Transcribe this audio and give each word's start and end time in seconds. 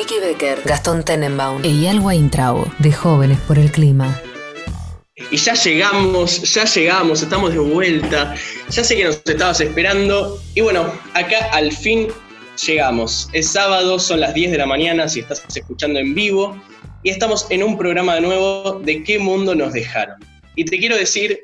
Nicky 0.00 0.18
Becker, 0.18 0.62
Gastón 0.64 1.04
Tenenbaum 1.04 1.62
y 1.62 1.86
Alwa 1.86 2.14
Intrao, 2.14 2.66
de 2.78 2.90
Jóvenes 2.90 3.38
por 3.40 3.58
el 3.58 3.70
Clima. 3.70 4.18
Y 5.30 5.36
ya 5.36 5.52
llegamos, 5.52 6.54
ya 6.54 6.64
llegamos, 6.64 7.22
estamos 7.22 7.52
de 7.52 7.58
vuelta. 7.58 8.34
Ya 8.70 8.82
sé 8.82 8.96
que 8.96 9.04
nos 9.04 9.16
estabas 9.26 9.60
esperando. 9.60 10.40
Y 10.54 10.62
bueno, 10.62 10.90
acá 11.12 11.50
al 11.52 11.70
fin 11.70 12.08
llegamos. 12.66 13.28
Es 13.34 13.50
sábado, 13.50 13.98
son 13.98 14.20
las 14.20 14.32
10 14.32 14.52
de 14.52 14.56
la 14.56 14.64
mañana 14.64 15.06
si 15.06 15.20
estás 15.20 15.44
escuchando 15.54 15.98
en 15.98 16.14
vivo. 16.14 16.58
Y 17.02 17.10
estamos 17.10 17.46
en 17.50 17.62
un 17.62 17.76
programa 17.76 18.14
de 18.14 18.22
nuevo 18.22 18.80
de 18.82 19.04
qué 19.04 19.18
mundo 19.18 19.54
nos 19.54 19.74
dejaron. 19.74 20.16
Y 20.56 20.64
te 20.64 20.78
quiero 20.78 20.96
decir, 20.96 21.38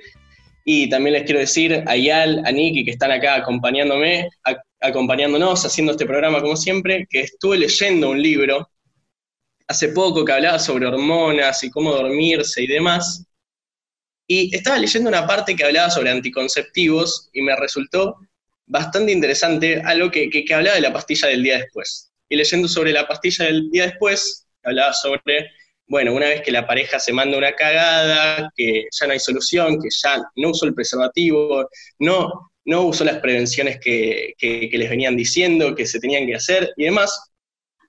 y 0.64 0.88
también 0.88 1.12
les 1.12 1.24
quiero 1.24 1.40
decir 1.40 1.84
a 1.86 1.94
Yal, 1.94 2.42
a 2.46 2.52
Nicky 2.52 2.86
que 2.86 2.92
están 2.92 3.10
acá 3.10 3.34
acompañándome, 3.34 4.30
acompañándonos, 4.80 5.64
haciendo 5.64 5.92
este 5.92 6.06
programa 6.06 6.40
como 6.40 6.56
siempre, 6.56 7.06
que 7.08 7.20
estuve 7.20 7.58
leyendo 7.58 8.10
un 8.10 8.20
libro 8.20 8.70
hace 9.68 9.88
poco 9.88 10.24
que 10.24 10.32
hablaba 10.32 10.58
sobre 10.58 10.86
hormonas 10.86 11.62
y 11.64 11.70
cómo 11.70 11.92
dormirse 11.92 12.62
y 12.62 12.66
demás. 12.66 13.24
Y 14.28 14.54
estaba 14.54 14.78
leyendo 14.78 15.08
una 15.08 15.26
parte 15.26 15.54
que 15.54 15.64
hablaba 15.64 15.90
sobre 15.90 16.10
anticonceptivos 16.10 17.28
y 17.32 17.42
me 17.42 17.56
resultó 17.56 18.16
bastante 18.66 19.12
interesante 19.12 19.80
algo 19.84 20.10
que, 20.10 20.28
que, 20.28 20.54
hablaba 20.54 20.76
de 20.76 20.82
la 20.82 20.92
pastilla 20.92 21.28
del 21.28 21.42
día 21.42 21.58
después. 21.58 22.12
Y 22.28 22.36
leyendo 22.36 22.68
sobre 22.68 22.92
la 22.92 23.06
pastilla 23.06 23.44
del 23.44 23.70
día 23.70 23.84
después, 23.84 24.46
hablaba 24.64 24.92
sobre, 24.92 25.50
bueno, 25.86 26.12
una 26.12 26.26
vez 26.26 26.42
que 26.42 26.50
la 26.50 26.66
pareja 26.66 26.98
se 26.98 27.12
manda 27.12 27.38
una 27.38 27.54
cagada, 27.54 28.50
que 28.56 28.86
ya 28.90 29.06
no 29.06 29.12
hay 29.12 29.20
solución, 29.20 29.80
que 29.80 29.88
ya 30.02 30.20
no 30.34 30.50
usó 30.50 30.66
el 30.66 30.74
preservativo, 30.74 31.68
no, 32.00 32.50
no 32.66 32.82
usó 32.82 33.04
las 33.04 33.20
prevenciones 33.20 33.78
que, 33.80 34.34
que, 34.38 34.68
les 34.72 34.90
venían 34.90 35.16
diciendo, 35.16 35.74
que 35.74 35.86
se 35.86 36.00
tenían 36.00 36.26
que 36.26 36.34
hacer 36.34 36.72
y 36.76 36.84
demás, 36.84 37.30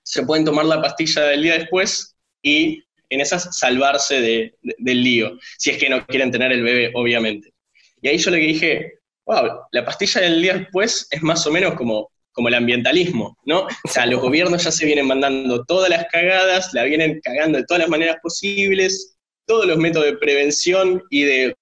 se 0.04 0.24
pueden 0.24 0.46
tomar 0.46 0.66
la 0.66 0.82
pastilla 0.82 1.24
del 1.24 1.42
día 1.42 1.58
después 1.58 2.16
y 2.42 2.84
en 3.10 3.22
esas 3.22 3.58
salvarse 3.58 4.52
del 4.62 5.04
lío, 5.04 5.38
si 5.58 5.72
es 5.72 5.78
que 5.78 5.90
no 5.90 6.06
quieren 6.06 6.32
tener 6.32 6.52
el 6.52 6.62
bebé, 6.62 6.92
obviamente. 6.94 7.54
Y 8.02 8.10
ahí 8.10 8.18
yo 8.18 8.30
lo 8.30 8.38
que 8.38 8.44
dije, 8.44 8.94
wow, 9.26 9.62
la 9.72 9.84
pastilla 9.84 10.22
del 10.22 10.42
día 10.42 10.54
después 10.54 11.08
es 11.10 11.24
más 11.24 11.46
o 11.48 11.52
menos 11.52 11.74
como, 11.74 12.12
como 12.32 12.50
el 12.50 12.54
ambientalismo, 12.54 13.38
¿no? 13.46 13.62
O 13.62 13.90
sea, 13.90 14.06
los 14.06 14.22
gobiernos 14.22 14.64
ya 14.64 14.72
se 14.72 14.86
vienen 14.86 15.08
mandando 15.08 15.66
todas 15.66 15.90
las 15.90 16.06
cagadas, 16.12 16.74
la 16.74 16.84
vienen 16.84 17.20
cagando 17.24 17.58
de 17.58 17.66
todas 17.66 17.82
las 17.82 17.90
maneras 17.90 18.18
posibles, 18.22 19.18
todos 19.48 19.66
los 19.66 19.78
métodos 19.78 20.06
de 20.06 20.18
prevención 20.18 21.02
y 21.10 21.24
de, 21.24 21.56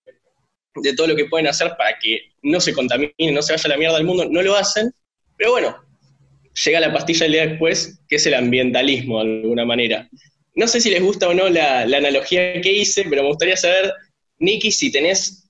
de 0.75 0.93
todo 0.93 1.07
lo 1.07 1.15
que 1.15 1.25
pueden 1.25 1.47
hacer 1.47 1.73
para 1.77 1.97
que 1.99 2.31
no 2.41 2.59
se 2.59 2.73
contamine, 2.73 3.13
no 3.31 3.41
se 3.41 3.53
vaya 3.53 3.69
la 3.69 3.77
mierda 3.77 3.97
al 3.97 4.05
mundo, 4.05 4.25
no 4.29 4.41
lo 4.41 4.55
hacen, 4.55 4.91
pero 5.37 5.51
bueno, 5.51 5.75
llega 6.63 6.79
la 6.79 6.93
pastilla 6.93 7.23
del 7.23 7.31
día 7.31 7.47
después, 7.47 7.99
que 8.07 8.15
es 8.15 8.25
el 8.25 8.33
ambientalismo 8.33 9.23
de 9.23 9.41
alguna 9.41 9.65
manera. 9.65 10.09
No 10.55 10.67
sé 10.67 10.79
si 10.79 10.89
les 10.89 11.03
gusta 11.03 11.27
o 11.27 11.33
no 11.33 11.49
la, 11.49 11.81
analogía 11.81 12.61
que 12.61 12.71
hice, 12.71 13.05
pero 13.09 13.23
me 13.23 13.29
gustaría 13.29 13.57
saber, 13.57 13.93
Nicky, 14.39 14.71
si 14.71 14.91
tenés 14.91 15.49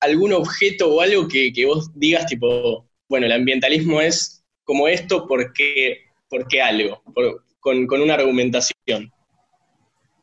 algún 0.00 0.32
objeto 0.32 0.94
o 0.94 1.00
algo 1.00 1.28
que, 1.28 1.52
vos 1.66 1.90
digas, 1.94 2.26
tipo, 2.26 2.88
bueno, 3.08 3.26
el 3.26 3.32
ambientalismo 3.32 4.00
es 4.00 4.42
como 4.64 4.88
esto 4.88 5.26
porque, 5.28 6.04
porque 6.28 6.62
algo, 6.62 7.02
con, 7.60 7.86
una 8.00 8.14
argumentación. 8.14 9.12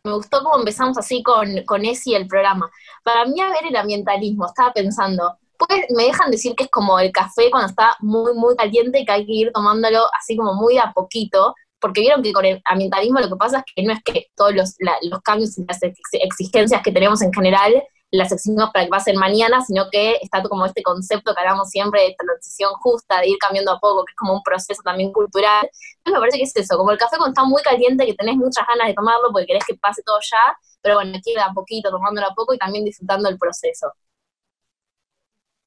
Me 0.08 0.14
gustó 0.14 0.42
cómo 0.44 0.58
empezamos 0.58 0.98
así 0.98 1.22
con, 1.22 1.64
con 1.66 1.86
ese 1.86 2.12
y 2.12 2.16
el 2.16 2.28
programa. 2.28 2.70
Para 3.04 3.26
mí, 3.26 3.40
a 3.42 3.50
ver, 3.50 3.66
el 3.68 3.76
ambientalismo, 3.76 4.46
estaba 4.46 4.74
pensando, 4.74 5.38
pues 5.58 5.86
me 5.96 6.04
dejan 6.04 6.32
decir 6.32 6.56
que 6.56 6.66
es 6.66 6.70
como 6.70 7.00
el 7.00 7.12
café 7.12 7.50
cuando 7.50 7.68
está 7.68 7.96
muy, 8.00 8.34
muy 8.34 8.56
caliente 8.56 9.04
que 9.06 9.12
hay 9.12 9.26
que 9.26 9.34
ir 9.34 9.52
tomándolo 9.52 10.06
así 10.18 10.36
como 10.38 10.54
muy 10.54 10.78
a 10.78 10.92
poquito, 10.94 11.56
porque 11.80 12.02
vieron 12.02 12.24
que 12.24 12.34
con 12.34 12.46
el 12.46 12.62
ambientalismo 12.66 13.20
lo 13.20 13.30
que 13.30 13.36
pasa 13.36 13.60
es 13.60 13.64
que 13.76 13.84
no 13.84 13.94
es 13.94 14.04
que 14.04 14.28
todos 14.36 14.54
los, 14.54 14.76
los 15.02 15.22
cambios 15.22 15.58
y 15.58 15.66
las 15.66 15.80
exigencias 15.82 16.82
que 16.82 16.92
tenemos 16.92 17.22
en 17.22 17.34
general 17.34 17.84
las 18.12 18.32
exigimos 18.32 18.70
para 18.72 18.86
que 18.86 18.90
pasen 18.90 19.18
mañana, 19.18 19.62
sino 19.66 19.90
que 19.92 20.18
está 20.22 20.42
como 20.44 20.66
este 20.66 20.82
concepto 20.82 21.34
que 21.34 21.42
hablamos 21.42 21.70
siempre 21.70 22.02
de 22.02 22.16
transición 22.18 22.72
justa, 22.80 23.20
de 23.20 23.30
ir 23.30 23.38
cambiando 23.38 23.72
a 23.72 23.80
poco, 23.80 24.06
que 24.06 24.12
es 24.12 24.16
como 24.16 24.34
un 24.34 24.44
proceso 24.44 24.82
también 24.84 25.12
cultural. 25.12 25.70
Entonces 25.98 26.14
me 26.14 26.20
parece 26.20 26.38
que 26.38 26.44
es 26.44 26.56
eso, 26.56 26.78
como 26.78 26.92
el 26.92 26.98
café 26.98 27.18
cuando 27.18 27.34
está 27.34 27.44
muy 27.44 27.62
caliente, 27.62 28.06
que 28.06 28.14
tenés 28.14 28.36
muchas 28.36 28.66
ganas 28.68 28.88
de 28.88 28.94
tomarlo 28.94 29.30
porque 29.32 29.48
querés 29.48 29.66
que 29.66 29.76
pase 29.76 30.02
todo 30.06 30.20
ya, 30.22 30.58
pero 30.82 30.96
bueno, 30.96 31.18
aquí 31.18 31.34
a 31.38 31.54
poquito, 31.54 31.90
tomándolo 31.92 32.28
a 32.28 32.34
poco 32.34 32.54
y 32.54 32.58
también 32.58 32.86
disfrutando 32.86 33.30
el 33.30 33.38
proceso. 33.38 33.92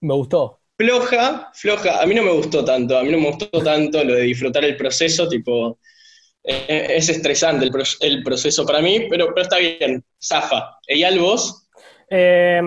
Me 0.01 0.15
gustó. 0.15 0.61
Floja, 0.78 1.51
floja, 1.53 2.01
a 2.01 2.07
mí 2.07 2.15
no 2.15 2.22
me 2.22 2.33
gustó 2.33 2.65
tanto, 2.65 2.97
a 2.97 3.03
mí 3.03 3.11
no 3.11 3.19
me 3.19 3.31
gustó 3.31 3.62
tanto 3.62 4.03
lo 4.03 4.15
de 4.15 4.22
disfrutar 4.22 4.65
el 4.65 4.78
proceso, 4.78 5.28
tipo, 5.28 5.78
eh, 6.43 6.87
es 6.97 7.11
estresante 7.11 7.67
el, 8.01 8.22
proceso 8.22 8.65
para 8.65 8.81
mí, 8.81 9.07
pero, 9.11 9.27
pero 9.28 9.43
está 9.43 9.59
bien, 9.59 10.03
zafa. 10.22 10.78
¿Y 10.89 11.19
vos? 11.19 11.69
Eh, 12.10 12.60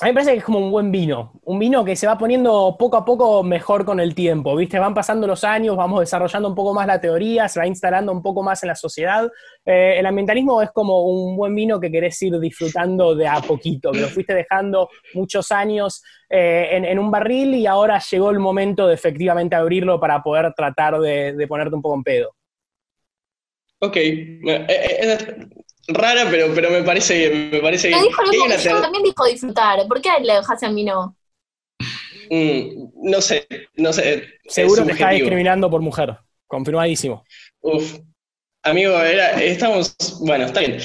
a 0.00 0.06
mí 0.06 0.10
me 0.10 0.14
parece 0.14 0.32
que 0.32 0.38
es 0.38 0.44
como 0.44 0.58
un 0.58 0.72
buen 0.72 0.90
vino, 0.90 1.38
un 1.44 1.56
vino 1.60 1.84
que 1.84 1.94
se 1.94 2.08
va 2.08 2.18
poniendo 2.18 2.74
poco 2.76 2.96
a 2.96 3.04
poco 3.04 3.44
mejor 3.44 3.84
con 3.84 4.00
el 4.00 4.12
tiempo, 4.12 4.56
¿viste? 4.56 4.80
Van 4.80 4.92
pasando 4.92 5.28
los 5.28 5.44
años, 5.44 5.76
vamos 5.76 6.00
desarrollando 6.00 6.48
un 6.48 6.54
poco 6.56 6.74
más 6.74 6.88
la 6.88 7.00
teoría, 7.00 7.46
se 7.48 7.60
va 7.60 7.66
instalando 7.68 8.10
un 8.10 8.20
poco 8.20 8.42
más 8.42 8.60
en 8.64 8.70
la 8.70 8.74
sociedad. 8.74 9.30
Eh, 9.64 9.94
el 9.98 10.06
ambientalismo 10.06 10.60
es 10.62 10.72
como 10.72 11.02
un 11.04 11.36
buen 11.36 11.54
vino 11.54 11.78
que 11.78 11.92
querés 11.92 12.20
ir 12.22 12.40
disfrutando 12.40 13.14
de 13.14 13.28
a 13.28 13.40
poquito, 13.40 13.92
que 13.92 14.00
lo 14.00 14.08
fuiste 14.08 14.34
dejando 14.34 14.88
muchos 15.14 15.52
años 15.52 16.02
en, 16.28 16.98
un 16.98 17.12
barril 17.12 17.54
y 17.54 17.66
ahora 17.66 18.00
llegó 18.00 18.30
el 18.30 18.40
momento 18.40 18.88
de 18.88 18.94
efectivamente 18.94 19.54
abrirlo 19.54 20.00
para 20.00 20.20
poder 20.24 20.52
tratar 20.54 20.98
de 20.98 21.46
ponerte 21.46 21.76
un 21.76 21.82
poco 21.82 21.94
en 21.94 22.02
pedo. 22.02 22.34
Ok, 23.84 23.96
eh, 23.96 24.40
eh, 24.46 25.18
rara, 25.88 26.26
pero, 26.30 26.52
pero 26.54 26.70
me 26.70 26.82
parece 26.82 27.18
bien, 27.18 27.50
me 27.50 27.60
parece 27.60 27.88
bien. 27.88 28.00
Dijo 28.02 28.80
también 28.80 29.04
dijo 29.04 29.24
disfrutar, 29.26 29.86
¿por 29.86 30.00
qué 30.00 30.10
le 30.22 30.34
dejaste 30.34 30.66
a 30.66 30.70
mí 30.70 30.84
no? 30.84 31.16
Mm, 32.30 33.10
no 33.10 33.20
sé, 33.20 33.46
no 33.76 33.92
sé. 33.92 34.38
Seguro 34.46 34.84
que 34.86 34.92
está 34.92 35.10
discriminando 35.10 35.70
por 35.70 35.80
mujer, 35.80 36.16
confirmadísimo. 36.46 37.24
Uf, 37.60 37.98
amigo, 38.64 39.00
estamos, 39.02 39.94
bueno, 40.20 40.46
está 40.46 40.60
bien. 40.60 40.78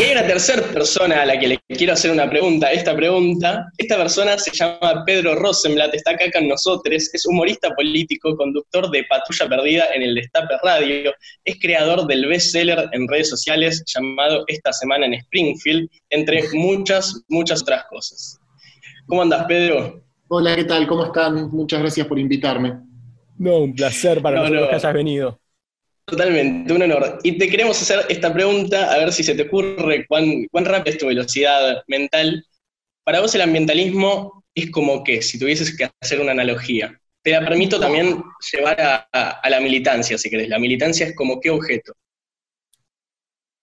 Y 0.00 0.04
hay 0.04 0.12
una 0.12 0.26
tercera 0.26 0.62
persona 0.62 1.22
a 1.22 1.26
la 1.26 1.38
que 1.38 1.48
le 1.48 1.58
quiero 1.68 1.92
hacer 1.92 2.10
una 2.10 2.28
pregunta. 2.28 2.72
Esta 2.72 2.96
pregunta, 2.96 3.66
esta 3.76 3.96
persona 3.96 4.38
se 4.38 4.50
llama 4.50 5.04
Pedro 5.04 5.34
Rosenblatt, 5.34 5.94
está 5.94 6.12
acá 6.12 6.24
con 6.32 6.48
nosotros, 6.48 7.10
es 7.12 7.26
humorista 7.26 7.70
político, 7.74 8.34
conductor 8.36 8.90
de 8.90 9.04
Patrulla 9.04 9.48
Perdida 9.48 9.84
en 9.94 10.02
el 10.02 10.14
Destape 10.14 10.54
Radio, 10.62 11.14
es 11.44 11.60
creador 11.60 12.06
del 12.06 12.26
bestseller 12.26 12.88
en 12.92 13.06
redes 13.06 13.28
sociales 13.28 13.84
llamado 13.86 14.44
Esta 14.46 14.72
Semana 14.72 15.06
en 15.06 15.14
Springfield, 15.14 15.88
entre 16.10 16.42
muchas, 16.54 17.22
muchas 17.28 17.62
otras 17.62 17.84
cosas. 17.90 18.38
¿Cómo 19.06 19.22
andas, 19.22 19.44
Pedro? 19.46 20.02
Hola, 20.28 20.56
¿qué 20.56 20.64
tal? 20.64 20.86
¿Cómo 20.86 21.04
están? 21.04 21.50
Muchas 21.50 21.80
gracias 21.80 22.06
por 22.06 22.18
invitarme. 22.18 22.78
No, 23.36 23.58
un 23.58 23.74
placer 23.74 24.22
para 24.22 24.40
nosotros 24.40 24.68
que 24.70 24.76
hayas 24.76 24.94
venido. 24.94 25.41
Totalmente, 26.04 26.72
un 26.72 26.82
honor. 26.82 27.18
Y 27.22 27.38
te 27.38 27.48
queremos 27.48 27.80
hacer 27.80 28.04
esta 28.08 28.32
pregunta, 28.32 28.92
a 28.92 28.98
ver 28.98 29.12
si 29.12 29.22
se 29.22 29.34
te 29.34 29.42
ocurre 29.42 30.06
cuán, 30.06 30.46
cuán 30.50 30.64
rápida 30.64 30.92
es 30.92 30.98
tu 30.98 31.06
velocidad 31.06 31.82
mental. 31.86 32.44
Para 33.04 33.20
vos 33.20 33.34
el 33.34 33.42
ambientalismo 33.42 34.44
es 34.54 34.70
como 34.70 35.04
que, 35.04 35.22
si 35.22 35.38
tuvieses 35.38 35.76
que 35.76 35.88
hacer 36.00 36.20
una 36.20 36.32
analogía. 36.32 36.98
Te 37.22 37.30
la 37.30 37.40
permito 37.40 37.78
también 37.78 38.22
llevar 38.52 38.80
a, 38.80 39.48
la 39.48 39.60
militancia, 39.60 40.18
si 40.18 40.28
querés. 40.28 40.48
La 40.48 40.58
militancia 40.58 41.06
es 41.06 41.14
como 41.14 41.40
qué 41.40 41.50
objeto. 41.50 41.92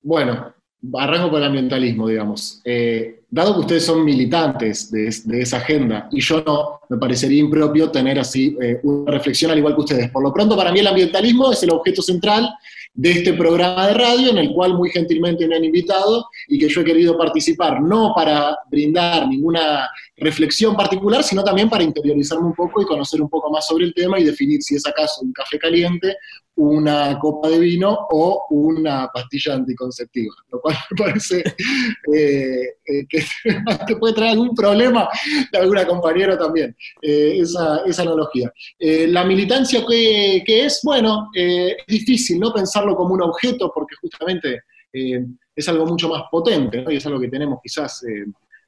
Bueno, 0.01 0.55
arranco 0.97 1.29
con 1.29 1.41
el 1.41 1.47
ambientalismo, 1.47 2.07
digamos. 2.07 2.61
Eh, 2.63 3.21
dado 3.29 3.53
que 3.53 3.59
ustedes 3.61 3.85
son 3.85 4.03
militantes 4.03 4.91
de, 4.91 5.07
esa 5.41 5.57
agenda 5.57 6.07
y 6.11 6.21
yo 6.21 6.43
no, 6.45 6.81
me 6.89 6.97
parecería 6.97 7.39
impropio 7.39 7.91
tener 7.91 8.19
así 8.19 8.57
eh, 8.61 8.79
una 8.83 9.11
reflexión 9.11 9.51
al 9.51 9.57
igual 9.57 9.75
que 9.75 9.81
ustedes. 9.81 10.11
Por 10.11 10.23
lo 10.23 10.33
pronto, 10.33 10.55
para 10.55 10.71
mí 10.71 10.79
el 10.79 10.87
ambientalismo 10.87 11.51
es 11.51 11.61
el 11.63 11.71
objeto 11.71 12.01
central 12.01 12.49
de 12.93 13.11
este 13.11 13.33
programa 13.33 13.87
de 13.87 13.93
radio 13.93 14.29
en 14.31 14.39
el 14.39 14.51
cual 14.51 14.73
muy 14.73 14.89
gentilmente 14.89 15.47
me 15.47 15.55
han 15.55 15.63
invitado 15.63 16.25
y 16.47 16.57
que 16.57 16.67
yo 16.67 16.81
he 16.81 16.83
querido 16.83 17.17
participar, 17.17 17.81
no 17.81 18.13
para 18.15 18.57
brindar 18.69 19.27
ninguna 19.27 19.87
reflexión 20.17 20.75
particular, 20.75 21.23
sino 21.23 21.43
también 21.43 21.69
para 21.69 21.83
interiorizarme 21.83 22.47
un 22.47 22.55
poco 22.55 22.81
y 22.81 22.85
conocer 22.85 23.21
un 23.21 23.29
poco 23.29 23.51
más 23.51 23.67
sobre 23.67 23.85
el 23.85 23.93
tema 23.93 24.19
y 24.19 24.23
definir 24.23 24.61
si 24.61 24.75
es 24.75 24.85
acaso 24.85 25.21
un 25.21 25.31
café 25.31 25.57
caliente, 25.59 26.17
una 26.59 27.17
copa 27.17 27.47
de 27.47 27.57
vino 27.57 27.97
o 28.11 28.47
una 28.49 29.09
pastilla 29.13 29.53
anticonceptiva, 29.53 30.35
lo 30.51 30.59
cual 30.59 30.75
me 30.91 31.05
parece 31.05 31.39
eh, 32.13 32.75
eh, 32.85 33.05
que 33.07 33.95
puede 33.95 34.13
traer 34.13 34.31
algún 34.33 34.53
problema 34.53 35.07
de 35.51 35.57
alguna 35.57 35.87
compañera 35.87 36.37
también, 36.37 36.75
eh, 37.01 37.39
esa, 37.39 37.81
analogía. 38.01 38.51
la 38.79 39.23
militancia, 39.23 39.85
¿qué, 39.87 40.43
es? 40.45 40.81
Bueno, 40.83 41.29
es 41.33 41.77
difícil 41.87 42.39
no 42.39 42.53
pensarlo 42.53 42.93
como 42.93 43.13
un 43.13 43.21
objeto 43.21 43.71
porque 43.73 43.95
justamente 44.01 44.63
es 44.91 45.69
algo 45.69 45.85
mucho 45.85 46.09
más 46.09 46.23
potente 46.29 46.83
y 46.89 46.95
es 46.97 47.05
algo 47.05 47.21
que 47.21 47.29
tenemos 47.29 47.59
quizás 47.63 48.03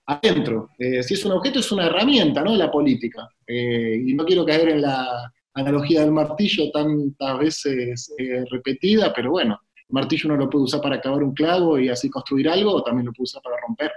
adentro. 0.06 0.70
si 0.78 1.14
es 1.14 1.26
un 1.26 1.34
objeto, 1.34 1.60
es 1.60 1.72
una 1.72 1.88
herramienta 1.88 2.42
¿no? 2.42 2.54
de 2.54 2.58
la 2.58 2.72
política. 2.72 3.28
y 3.48 4.14
no 4.14 4.26
quiero 4.26 4.46
caer 4.46 4.70
en 4.70 4.82
la 4.82 5.32
analogía 5.54 6.02
del 6.02 6.12
martillo 6.12 6.72
tantas 6.72 7.40
veces 7.40 8.14
repetida, 8.50 9.14
pero 9.14 9.32
bueno, 9.32 9.60
martillo 9.92 10.30
uno 10.30 10.38
lo 10.38 10.50
puede 10.50 10.66
usar 10.66 10.82
para 10.82 11.00
clavar 11.00 11.24
un 11.24 11.34
clavo 11.34 11.80
y 11.80 11.90
así 11.90 12.10
construir 12.10 12.50
algo, 12.50 12.72
o 12.72 12.84
también 12.84 13.06
lo 13.06 13.14
puede 13.14 13.26
usar 13.26 13.42
para 13.42 13.58
romper, 13.58 13.92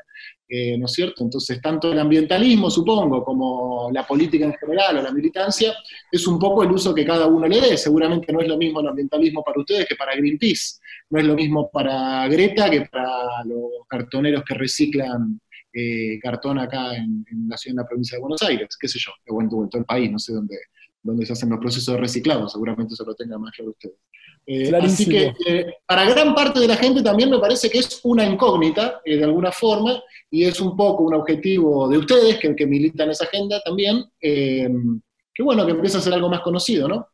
eh, 0.49 0.77
¿no 0.79 0.87
es 0.87 0.93
cierto? 0.93 1.25
Entonces, 1.25 1.61
tanto 1.61 1.93
el 1.93 1.99
ambientalismo, 1.99 2.71
supongo, 2.71 3.25
como 3.25 3.91
la 3.93 4.06
política 4.06 4.45
en 4.45 4.55
general 4.55 4.99
o 4.99 5.03
la 5.03 5.12
militancia, 5.12 5.75
es 6.11 6.27
un 6.27 6.39
poco 6.39 6.62
el 6.62 6.73
uso 6.73 6.95
que 6.95 7.05
cada 7.05 7.27
uno 7.27 7.47
le 7.47 7.61
dé. 7.61 7.77
Seguramente 7.77 8.33
no 8.33 8.41
es 8.41 8.49
lo 8.49 8.57
mismo 8.57 8.81
el 8.81 8.89
ambientalismo 8.89 9.43
para 9.43 9.61
ustedes 9.61 9.87
que 9.87 9.97
para 9.97 10.15
Greenpeace, 10.15 10.81
no 11.11 11.19
es 11.21 11.25
lo 11.25 11.35
mismo 11.35 11.71
para 11.71 12.29
Greta 12.29 12.71
que 12.71 12.83
para 12.83 13.45
los 13.45 13.87
cartoneros 13.89 14.43
que 14.45 14.55
reciclan 14.55 15.41
eh, 15.73 16.19
cartón 16.21 16.59
acá 16.59 16.95
en, 16.95 17.25
la 17.49 17.57
ciudad, 17.57 17.73
en 17.73 17.83
la 17.83 17.89
provincia 17.89 18.17
de 18.17 18.21
Buenos 18.21 18.43
Aires, 18.43 18.77
qué 18.79 18.89
sé 18.89 18.99
yo, 18.99 19.12
o 19.29 19.43
en 19.43 19.49
todo 19.49 19.69
el 19.75 19.85
país, 19.85 20.11
no 20.11 20.19
sé 20.19 20.33
dónde, 20.33 20.57
dónde 21.05 21.27
se 21.27 21.35
hacen 21.35 21.51
los 21.51 21.61
procesos 21.61 21.95
de 21.95 22.01
reciclado, 22.01 22.49
seguramente 22.49 22.97
se 22.97 23.05
lo 23.05 23.15
tengan 23.15 23.41
más 23.41 23.53
claro 23.53 23.71
ustedes. 23.71 23.97
Eh, 24.47 24.73
así 24.83 25.09
que 25.09 25.33
eh, 25.47 25.75
para 25.87 26.05
gran 26.09 26.35
parte 26.35 26.61
de 26.61 26.69
la 26.69 26.77
gente 26.77 27.03
también 27.03 27.31
me 27.31 27.39
parece 27.39 27.71
que 27.71 27.79
es 27.79 28.01
una 28.05 28.25
incógnita, 28.25 29.01
eh, 29.05 29.17
de 29.17 29.25
alguna 29.25 29.53
forma, 29.53 30.03
y 30.31 30.45
es 30.45 30.61
un 30.61 30.77
poco 30.77 31.05
un 31.05 31.15
objetivo 31.15 31.89
de 31.89 31.99
ustedes, 31.99 32.39
que, 32.39 32.56
que 32.56 32.67
militan 32.67 33.11
esa 33.11 33.25
agenda 33.25 33.61
también, 33.65 34.05
que 34.21 35.43
bueno, 35.43 35.65
que 35.65 35.73
empieza 35.73 35.99
a 35.99 36.01
ser 36.01 36.15
algo 36.15 36.29
más 36.29 36.41
conocido, 36.41 36.89
¿no? 36.89 37.07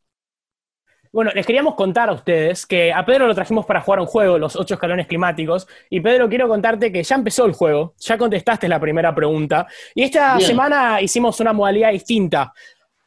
Bueno, 1.12 1.32
les 1.34 1.44
queríamos 1.44 1.74
contar 1.74 2.08
a 2.08 2.12
ustedes 2.12 2.66
que 2.66 2.92
a 2.92 3.04
Pedro 3.04 3.26
lo 3.26 3.34
trajimos 3.34 3.66
para 3.66 3.80
jugar 3.80 3.98
un 3.98 4.06
juego, 4.06 4.38
los 4.38 4.54
ocho 4.54 4.74
escalones 4.74 5.08
climáticos. 5.08 5.66
Y 5.88 6.00
Pedro, 6.00 6.28
quiero 6.28 6.46
contarte 6.46 6.92
que 6.92 7.02
ya 7.02 7.16
empezó 7.16 7.46
el 7.46 7.52
juego, 7.52 7.94
ya 7.98 8.16
contestaste 8.16 8.68
la 8.68 8.78
primera 8.78 9.12
pregunta. 9.12 9.66
Y 9.92 10.04
esta 10.04 10.38
semana 10.38 11.00
hicimos 11.00 11.40
una 11.40 11.52
modalidad 11.52 11.90
distinta. 11.90 12.52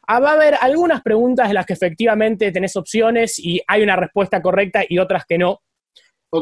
Ah, 0.06 0.20
va 0.20 0.30
a 0.30 0.34
haber 0.34 0.54
algunas 0.60 1.02
preguntas 1.02 1.48
de 1.48 1.54
las 1.54 1.66
que 1.66 1.72
efectivamente 1.72 2.52
tenés 2.52 2.76
opciones 2.76 3.38
y 3.38 3.60
hay 3.66 3.82
una 3.82 3.96
respuesta 3.96 4.42
correcta 4.42 4.82
y 4.88 4.98
otras 4.98 5.24
que 5.26 5.38
no. 5.38 5.60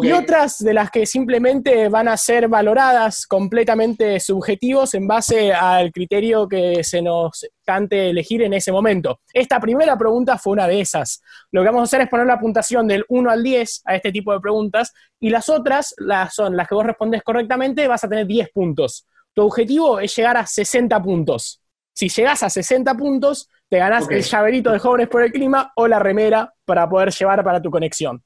Y 0.00 0.10
otras 0.12 0.58
de 0.58 0.72
las 0.72 0.90
que 0.90 1.04
simplemente 1.04 1.90
van 1.90 2.08
a 2.08 2.16
ser 2.16 2.48
valoradas 2.48 3.26
completamente 3.26 4.18
subjetivos 4.20 4.94
en 4.94 5.06
base 5.06 5.52
al 5.52 5.92
criterio 5.92 6.48
que 6.48 6.82
se 6.82 7.02
nos 7.02 7.46
cante 7.62 8.08
elegir 8.08 8.40
en 8.40 8.54
ese 8.54 8.72
momento. 8.72 9.20
Esta 9.34 9.60
primera 9.60 9.98
pregunta 9.98 10.38
fue 10.38 10.54
una 10.54 10.66
de 10.66 10.80
esas. 10.80 11.20
Lo 11.50 11.60
que 11.60 11.66
vamos 11.66 11.82
a 11.82 11.84
hacer 11.84 12.00
es 12.00 12.08
poner 12.08 12.26
la 12.26 12.40
puntuación 12.40 12.88
del 12.88 13.04
1 13.06 13.30
al 13.30 13.42
10 13.42 13.82
a 13.84 13.96
este 13.96 14.12
tipo 14.12 14.32
de 14.32 14.40
preguntas 14.40 14.94
y 15.20 15.28
las 15.28 15.50
otras 15.50 15.94
las 15.98 16.34
son 16.34 16.56
las 16.56 16.68
que 16.68 16.74
vos 16.74 16.86
respondés 16.86 17.22
correctamente, 17.22 17.86
vas 17.86 18.02
a 18.02 18.08
tener 18.08 18.26
10 18.26 18.48
puntos. 18.50 19.06
Tu 19.34 19.42
objetivo 19.42 20.00
es 20.00 20.16
llegar 20.16 20.38
a 20.38 20.46
60 20.46 21.02
puntos. 21.02 21.61
Si 21.94 22.08
llegas 22.08 22.42
a 22.42 22.50
60 22.50 22.94
puntos, 22.94 23.48
te 23.68 23.78
ganás 23.78 24.08
el 24.10 24.22
llaverito 24.22 24.70
de 24.70 24.78
Jóvenes 24.78 25.08
por 25.08 25.22
el 25.22 25.32
Clima 25.32 25.72
o 25.76 25.86
la 25.86 25.98
remera 25.98 26.52
para 26.64 26.88
poder 26.88 27.10
llevar 27.10 27.44
para 27.44 27.60
tu 27.60 27.70
conexión. 27.70 28.22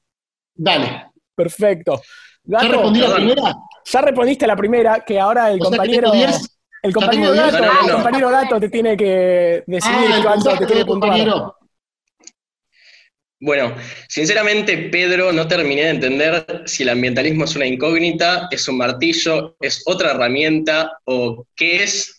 Dale. 0.55 1.11
Perfecto. 1.35 2.01
¿Ya 2.43 2.59
respondí 2.59 2.99
la 2.99 3.15
primera? 3.15 3.55
Ya 3.85 4.01
respondiste 4.01 4.47
la 4.47 4.55
primera, 4.55 4.99
que 5.05 5.19
ahora 5.19 5.51
el 5.51 5.59
compañero... 5.59 6.11
El 6.83 6.93
compañero, 6.93 7.33
gato, 7.33 7.57
el 7.57 7.91
compañero 7.91 8.29
gato 8.29 8.59
te 8.59 8.69
tiene 8.69 8.95
que 8.95 9.63
decidir 9.65 10.09
ah, 10.13 10.19
cuánto 10.23 10.55
te 10.57 10.65
tiene 10.67 10.85
puntuar. 10.85 11.53
Bueno, 13.39 13.75
sinceramente, 14.07 14.89
Pedro, 14.89 15.31
no 15.31 15.47
terminé 15.47 15.83
de 15.83 15.89
entender 15.89 16.63
si 16.65 16.83
el 16.83 16.89
ambientalismo 16.89 17.45
es 17.45 17.55
una 17.55 17.65
incógnita, 17.65 18.47
es 18.51 18.67
un 18.67 18.77
martillo, 18.77 19.55
es 19.59 19.83
otra 19.85 20.11
herramienta 20.11 20.99
o 21.05 21.45
qué 21.55 21.83
es. 21.83 22.16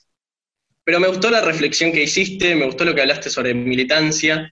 Pero 0.89 1.01
me 1.01 1.09
gustó 1.09 1.31
la 1.31 1.43
reflexión 1.43 1.93
que 1.93 2.05
hiciste, 2.05 2.55
me 2.55 2.65
gustó 2.65 2.87
lo 2.87 2.95
que 2.95 3.03
hablaste 3.03 3.29
sobre 3.29 3.53
militancia. 3.53 4.51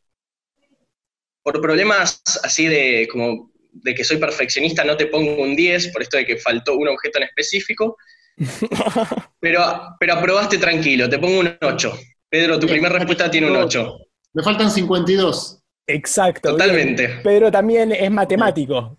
Por 1.43 1.63
problemas 1.63 2.21
así 2.45 2.67
de 2.67 3.09
como 3.11 3.51
de 3.73 3.95
que 3.95 4.05
soy 4.05 4.19
perfeccionista 4.19 4.85
no 4.85 4.99
te 4.99 5.07
pongo 5.07 5.43
un 5.43 5.57
10, 5.57 5.89
por 5.95 6.03
esto 6.03 6.19
de 6.19 6.27
que 6.27 6.37
faltó 6.37 6.77
un 6.77 6.89
objeto 6.89 7.17
en 7.17 7.25
específico. 7.25 7.97
pero, 9.41 9.63
pero 9.99 10.13
aprobaste 10.13 10.59
tranquilo, 10.59 11.09
te 11.09 11.19
pongo 11.19 11.41
un 11.41 11.57
8. 11.59 11.99
Pedro, 12.29 12.61
tu 12.61 12.67
primera 12.67 12.99
respuesta 12.99 13.31
tiene 13.31 13.51
un 13.51 13.57
8. 13.57 13.97
Me 14.35 14.43
faltan 14.43 14.71
52. 14.71 15.63
Exacto. 15.87 16.51
Totalmente. 16.51 17.21
Pedro 17.25 17.51
también 17.51 17.93
es 17.93 18.11
matemático. 18.11 18.99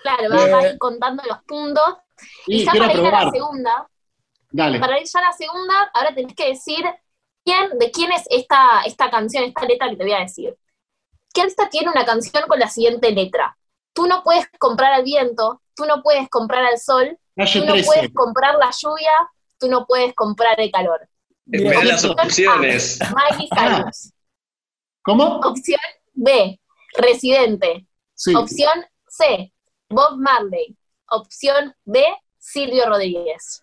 Claro, 0.00 0.30
vas 0.30 0.52
a 0.54 0.68
ir 0.70 0.78
contando 0.78 1.22
los 1.28 1.42
puntos. 1.46 1.98
Y, 2.46 2.64
ya 2.64 2.72
para 2.72 2.94
ir 2.94 3.00
a 3.00 3.24
la 3.26 3.30
segunda, 3.30 3.90
para 4.56 5.00
ir 5.00 5.06
ya 5.06 5.18
a 5.20 5.22
la 5.22 5.32
segunda, 5.32 5.90
ahora 5.94 6.14
tenés 6.14 6.34
que 6.34 6.48
decir 6.48 6.84
quién, 7.44 7.78
de 7.78 7.90
quién 7.90 8.12
es 8.12 8.24
esta, 8.30 8.82
esta 8.84 9.10
canción, 9.10 9.44
esta 9.44 9.64
letra 9.64 9.90
que 9.90 9.96
te 9.96 10.04
voy 10.04 10.12
a 10.12 10.20
decir. 10.20 10.56
¿Qué 11.32 11.42
artista 11.42 11.68
tiene 11.68 11.90
una 11.90 12.04
canción 12.04 12.44
con 12.48 12.58
la 12.58 12.68
siguiente 12.68 13.10
letra? 13.12 13.56
Tú 13.92 14.06
no 14.06 14.22
puedes 14.22 14.46
comprar 14.58 14.92
al 14.92 15.04
viento, 15.04 15.62
tú 15.74 15.84
no 15.84 16.02
puedes 16.02 16.28
comprar 16.28 16.64
al 16.64 16.78
sol, 16.78 17.18
tú 17.34 17.64
no 17.64 17.74
puedes 17.84 18.12
comprar 18.14 18.56
la 18.56 18.70
lluvia, 18.70 19.12
tú 19.58 19.68
no 19.68 19.86
puedes 19.86 20.14
comprar 20.14 20.58
el 20.60 20.70
calor. 20.70 21.08
Espera 21.50 21.84
las 21.84 22.04
opciones. 22.04 22.98
Ah. 23.02 23.90
¿Cómo? 25.02 25.38
Opción 25.40 25.80
B, 26.14 26.60
Residente. 26.94 27.86
Opción 28.34 28.84
C, 29.06 29.52
Bob 29.88 30.16
Marley. 30.18 30.76
Opción 31.08 31.74
D, 31.84 32.04
Silvio 32.38 32.86
Rodríguez. 32.86 33.62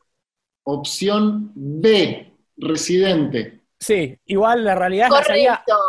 Opción 0.64 1.52
B, 1.56 2.34
residente. 2.58 3.64
Sí, 3.80 4.18
igual 4.26 4.64
la 4.64 4.76
realidad 4.76 5.10
es 5.20 5.28
que 5.28 5.48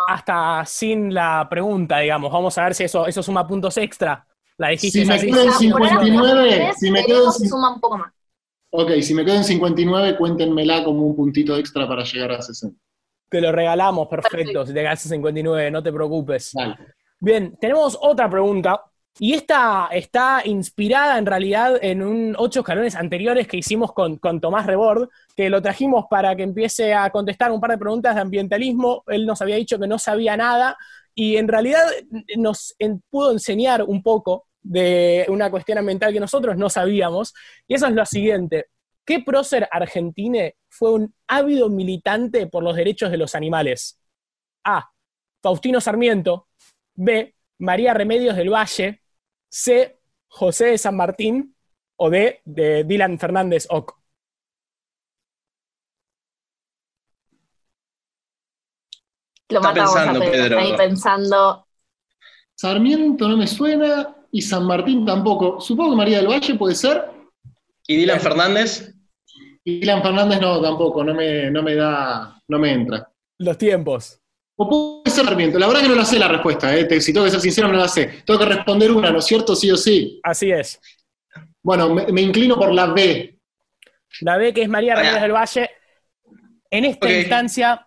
hasta 0.09 0.65
sin 0.67 1.15
la 1.15 1.47
pregunta, 1.49 2.01
digamos. 2.01 2.33
Vamos 2.33 2.59
a 2.59 2.65
ver 2.65 2.75
si 2.75 2.85
eso, 2.85 3.07
eso 3.07 3.23
suma 3.23 3.47
puntos 3.47 3.77
extra. 3.77 4.27
La 4.59 4.69
dijiste 4.69 5.01
si 5.01 5.07
me 5.07 5.21
quedo 5.21 5.43
en 5.45 5.53
59, 5.53 6.73
si 6.77 6.91
me 6.91 7.05
quedo 7.05 7.27
en, 7.27 7.49
suma 7.49 7.75
un 7.75 7.81
poco 7.81 7.99
más. 7.99 8.13
Ok, 8.71 8.91
si 9.01 9.15
me 9.15 9.25
quedo 9.25 9.37
en 9.37 9.45
59, 9.45 10.17
cuéntenmela 10.17 10.83
como 10.83 11.07
un 11.07 11.15
puntito 11.15 11.57
extra 11.57 11.87
para 11.87 12.03
llegar 12.03 12.33
a 12.33 12.43
60. 12.43 12.77
Te 13.31 13.41
lo 13.41 13.53
regalamos, 13.53 14.09
perfecto, 14.09 14.67
si 14.67 14.75
te 14.75 14.83
ganas 14.83 15.01
59, 15.01 15.71
no 15.71 15.83
te 15.83 15.93
preocupes. 15.93 16.53
Bien, 17.21 17.57
tenemos 17.61 17.97
otra 18.01 18.29
pregunta 18.29 18.83
y 19.19 19.35
esta 19.35 19.89
está 19.93 20.43
inspirada 20.45 21.19
en 21.19 21.27
realidad 21.27 21.79
en 21.81 22.35
ocho 22.37 22.61
escalones 22.61 22.97
anteriores 22.97 23.47
que 23.47 23.59
hicimos 23.59 23.93
con, 23.93 24.19
Tomás 24.41 24.67
Rebord, 24.67 25.09
que 25.37 25.49
lo 25.49 25.63
trajimos 25.63 26.07
para 26.11 26.35
que 26.35 26.43
empiece 26.43 26.95
a 26.95 27.11
contestar 27.11 27.53
un 27.53 27.61
par 27.61 27.71
de 27.71 27.79
preguntas 27.79 28.17
de 28.17 28.23
ambientalismo. 28.23 29.05
Él 29.07 29.25
nos 29.25 29.41
había 29.41 29.55
dicho 29.55 29.79
que 29.79 29.87
no 29.87 30.01
sabía 30.01 30.37
nada 30.37 30.77
y 31.15 31.37
en 31.37 31.47
realidad 31.47 31.85
nos 32.37 32.75
pudo 33.09 33.31
enseñar 33.31 33.85
un 33.85 34.03
poco 34.03 34.49
de 34.61 35.27
una 35.29 35.49
cuestión 35.49 35.79
ambiental 35.79 36.13
que 36.13 36.19
nosotros 36.19 36.57
no 36.57 36.69
sabíamos. 36.69 37.35
Y 37.69 37.75
eso 37.75 37.87
es 37.87 37.93
lo 37.93 38.05
siguiente. 38.05 38.67
¿Qué 39.05 39.21
prócer 39.21 39.69
argentine 39.71 40.57
fue 40.69 40.93
un 40.93 41.15
ávido 41.29 41.69
militante 41.69 42.49
por 42.49 42.65
los 42.65 42.75
derechos 42.75 43.13
de 43.13 43.19
los 43.19 43.37
animales? 43.37 44.01
A. 44.65 44.91
Faustino 45.41 45.81
Sarmiento. 45.81 46.49
B. 46.95 47.35
María 47.59 47.95
Remedios 47.95 48.35
del 48.35 48.53
Valle. 48.53 49.03
C. 49.55 50.01
José 50.27 50.67
de 50.67 50.79
San 50.79 50.97
Martín 50.97 51.55
o 51.97 52.11
D. 52.11 52.41
de 52.45 52.83
Dylan 52.83 53.21
Fernández 53.21 53.69
Oc. 53.71 53.97
Lo 59.51 59.61
matamos 59.61 59.97
a 59.97 60.13
Pedro, 60.15 60.59
ahí 60.59 60.77
pensando. 60.77 61.69
Sarmiento 62.57 63.29
no 63.29 63.37
me 63.37 63.47
suena 63.47 64.17
y 64.33 64.43
San 64.43 64.67
Martín 64.67 65.07
tampoco. 65.07 65.61
Supongo 65.61 65.93
que 65.93 65.97
María 65.99 66.17
del 66.17 66.27
Valle 66.27 66.57
puede 66.57 66.75
ser. 66.75 67.05
¿Y 67.87 67.97
Dylan 67.97 68.21
Fernández? 68.21 68.93
Y 69.63 69.79
Dylan 69.79 70.03
Fernández 70.03 70.41
no, 70.41 70.61
tampoco, 70.61 71.05
no 71.05 71.15
me, 71.15 71.49
no 71.53 71.63
me 71.63 71.77
da, 71.77 72.43
no 72.49 72.59
me 72.59 72.73
entra. 72.73 73.09
Los 73.39 73.57
tiempos. 73.57 74.21
O 74.57 74.69
puede 74.69 75.15
ser 75.15 75.25
Sarmiento. 75.25 75.59
La 75.59 75.67
verdad 75.67 75.83
que 75.83 75.89
no 75.89 75.95
la 75.95 76.05
sé 76.05 76.19
la 76.19 76.29
respuesta, 76.29 76.77
¿eh? 76.77 77.01
si 77.01 77.13
tengo 77.13 77.25
que 77.25 77.33
ser 77.33 77.41
sincero, 77.41 77.69
no 77.69 77.79
la 77.79 77.89
sé. 77.89 78.23
Tengo 78.25 78.39
que 78.39 78.47
responder 78.47 78.93
una, 78.93 79.11
¿no 79.11 79.19
es 79.19 79.25
cierto? 79.25 79.57
Sí 79.57 79.71
o 79.71 79.77
sí. 79.77 80.21
Así 80.23 80.51
es. 80.51 80.81
Bueno, 81.63 81.95
me, 81.95 82.21
inclino 82.21 82.57
por 82.57 82.73
la 82.73 82.87
B. 82.87 83.39
La 84.21 84.37
B, 84.37 84.53
que 84.53 84.63
es 84.63 84.69
María 84.69 84.95
Ramírez 84.95 85.23
del 85.23 85.33
Valle. 85.33 85.71
En 86.71 86.85
esta 86.85 87.13
instancia, 87.13 87.87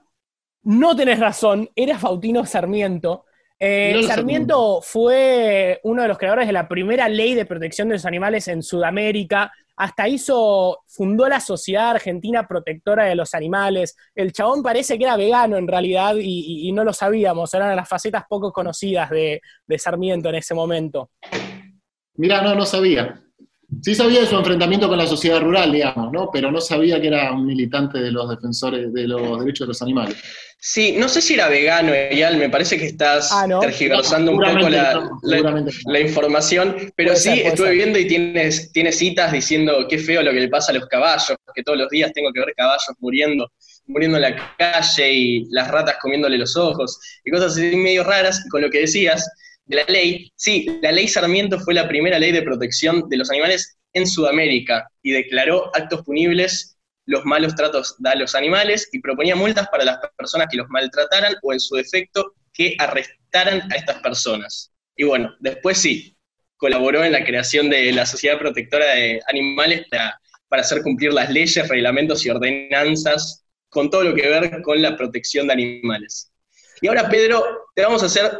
no 0.64 0.96
tenés 0.96 1.20
razón, 1.20 1.70
era 1.76 1.98
Fautino 1.98 2.46
Sarmiento. 2.46 3.26
Eh, 3.60 4.04
Sarmiento 4.06 4.82
fue 4.82 5.80
uno 5.84 6.02
de 6.02 6.08
los 6.08 6.18
creadores 6.18 6.48
de 6.48 6.54
la 6.54 6.68
primera 6.68 7.08
ley 7.08 7.34
de 7.34 7.46
protección 7.46 7.88
de 7.88 7.96
los 7.96 8.06
animales 8.06 8.48
en 8.48 8.62
Sudamérica 8.62 9.52
hasta 9.78 10.08
hizo, 10.08 10.80
fundó 10.88 11.30
la 11.30 11.40
Sociedad 11.40 11.92
Argentina 11.92 12.48
Protectora 12.48 13.06
de 13.06 13.16
los 13.16 13.36
Animales. 13.36 13.96
El 14.16 14.34
chabón 14.34 14.64
parece 14.64 14.98
que 14.98 15.04
era 15.04 15.16
vegano 15.16 15.56
en 15.56 15.68
realidad 15.68 16.16
y, 16.20 16.72
no 16.72 16.84
lo 16.84 16.94
sabíamos, 16.94 17.54
eran 17.54 17.76
las 17.76 17.88
facetas 17.88 18.24
poco 18.28 18.52
conocidas 18.52 19.10
de, 19.12 19.42
Sarmiento 19.78 20.30
en 20.30 20.36
ese 20.36 20.56
momento. 20.56 21.12
Mira, 22.16 22.42
no, 22.42 22.56
no 22.56 22.66
sabía. 22.66 23.22
Sí 23.84 23.96
sabía 23.96 24.22
de 24.22 24.26
su 24.28 24.36
enfrentamiento 24.36 24.88
con 24.90 24.98
la 24.98 25.08
sociedad 25.08 25.40
rural, 25.40 25.72
digamos, 25.72 26.12
¿no? 26.12 26.30
Pero 26.32 26.52
no 26.52 26.60
sabía 26.62 27.00
que 27.00 27.08
era 27.08 27.32
un 27.32 27.46
militante 27.46 28.00
de 28.00 28.12
los 28.12 28.30
defensores 28.30 28.92
de 28.94 29.08
los 29.08 29.40
derechos 29.40 29.66
de 29.66 29.68
los 29.68 29.82
animales. 29.82 30.18
Sí, 30.60 30.96
no 30.98 31.08
sé 31.08 31.22
si 31.22 31.36
era 31.36 31.48
vegano, 31.50 31.94
Eyal, 31.94 32.38
me 32.38 32.50
parece 32.50 32.78
que 32.78 32.88
estás 32.88 33.30
Ah, 33.32 33.46
¿no? 33.48 33.60
tergiversando 33.60 34.32
un 34.32 34.40
poco 34.40 34.70
la, 34.70 34.94
no, 34.96 35.20
la- 35.22 35.52
no. 35.52 35.66
la 35.86 36.00
información, 36.00 36.76
pero 36.96 37.10
Puede 37.12 37.22
sí, 37.22 37.30
ser, 37.38 37.48
estuve 37.48 37.68
ser. 37.68 37.76
viendo 37.76 38.00
y 38.00 38.08
tienes, 38.08 38.72
tienes 38.72 38.98
citas 38.98 39.32
diciendo 39.32 39.86
qué 39.88 40.00
feo 40.00 40.24
lo 40.24 40.32
que 40.32 40.40
le 40.40 40.50
pasa 40.50 40.72
a 40.72 40.76
los 40.76 40.88
caballos, 40.88 41.38
que 41.54 41.64
todos 41.64 41.78
los 41.78 41.90
días 41.90 42.12
tengo 42.14 42.32
que 42.34 42.40
ver 42.40 42.54
caballos 42.58 42.88
muriendo, 43.00 43.52
muriendo 43.86 44.18
en 44.18 44.24
la 44.24 44.56
calle 44.58 45.14
y 45.14 45.46
las 45.52 45.68
ratas 45.70 45.98
comiéndole 46.02 46.38
los 46.40 46.58
ojos 46.58 47.00
y 47.24 47.30
cosas 47.32 47.52
así 47.54 47.76
medio 47.76 48.04
raras, 48.04 48.44
con 48.50 48.62
lo 48.62 48.70
que 48.72 48.80
decías 48.80 49.30
de 49.68 49.76
la 49.76 49.84
ley, 49.86 50.32
sí, 50.36 50.66
la 50.82 50.92
ley 50.92 51.08
Sarmiento 51.08 51.60
fue 51.60 51.74
la 51.74 51.88
primera 51.88 52.18
ley 52.18 52.32
de 52.32 52.42
protección 52.42 53.08
de 53.10 53.18
los 53.18 53.30
animales 53.30 53.78
en 53.94 54.08
Sudamérica 54.08 54.90
y 55.02 55.12
declaró 55.12 55.70
actos 55.76 56.04
punibles 56.04 56.78
los 57.06 57.24
malos 57.26 57.56
tratos 57.56 57.96
a 58.04 58.16
los 58.16 58.36
animales 58.36 58.90
y 58.92 59.00
proponía 59.00 59.36
multas 59.36 59.68
para 59.70 59.86
las 59.86 59.98
personas 60.18 60.48
que 60.52 60.58
los 60.58 60.68
maltrataran 60.70 61.36
o 61.42 61.54
en 61.54 61.60
su 61.60 61.76
defecto 61.76 62.34
que 62.54 62.76
arrestaran 62.80 63.62
a 63.72 63.76
estas 63.76 64.02
personas. 64.02 64.72
Y 64.96 65.04
bueno, 65.04 65.34
después 65.40 65.78
sí, 65.78 66.18
colaboró 66.58 67.04
en 67.04 67.14
la 67.14 67.24
creación 67.24 67.70
de 67.70 67.92
la 67.94 68.06
Sociedad 68.06 68.40
Protectora 68.40 68.86
de 68.94 69.22
Animales 69.28 69.86
para, 69.90 70.20
para 70.50 70.62
hacer 70.64 70.82
cumplir 70.82 71.14
las 71.14 71.30
leyes, 71.30 71.68
reglamentos 71.68 72.26
y 72.26 72.30
ordenanzas 72.30 73.46
con 73.70 73.90
todo 73.90 74.04
lo 74.04 74.16
que 74.16 74.28
ver 74.28 74.62
con 74.62 74.82
la 74.82 74.98
protección 74.98 75.48
de 75.48 75.54
animales. 75.54 76.32
Y 76.82 76.88
ahora, 76.88 77.10
Pedro, 77.10 77.68
te 77.74 77.84
vamos 77.84 78.04
a 78.04 78.08
hacer 78.08 78.32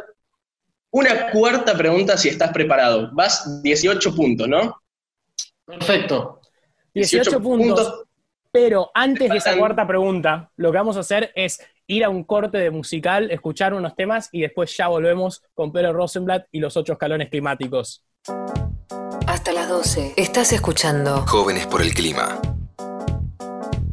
una 0.90 1.30
cuarta 1.30 1.76
pregunta 1.76 2.16
si 2.16 2.28
estás 2.28 2.52
preparado. 2.52 3.10
Vas 3.12 3.62
18 3.62 4.14
puntos, 4.14 4.48
¿no? 4.48 4.76
Perfecto. 5.64 6.40
18 6.94 7.40
puntos. 7.40 8.04
Pero 8.50 8.90
antes 8.94 9.30
de 9.30 9.36
esa 9.36 9.56
cuarta 9.56 9.86
pregunta, 9.86 10.50
lo 10.56 10.72
que 10.72 10.78
vamos 10.78 10.96
a 10.96 11.00
hacer 11.00 11.32
es 11.34 11.60
ir 11.86 12.04
a 12.04 12.08
un 12.08 12.24
corte 12.24 12.58
de 12.58 12.70
musical, 12.70 13.30
escuchar 13.30 13.74
unos 13.74 13.94
temas 13.94 14.28
y 14.32 14.40
después 14.40 14.74
ya 14.76 14.88
volvemos 14.88 15.42
con 15.54 15.72
Pedro 15.72 15.92
Rosenblatt 15.92 16.46
y 16.52 16.60
los 16.60 16.76
ocho 16.76 16.94
escalones 16.94 17.28
climáticos. 17.28 18.04
Hasta 19.26 19.52
las 19.52 19.68
12. 19.68 20.14
Estás 20.16 20.52
escuchando 20.52 21.26
Jóvenes 21.26 21.66
por 21.66 21.82
el 21.82 21.92
clima. 21.92 22.40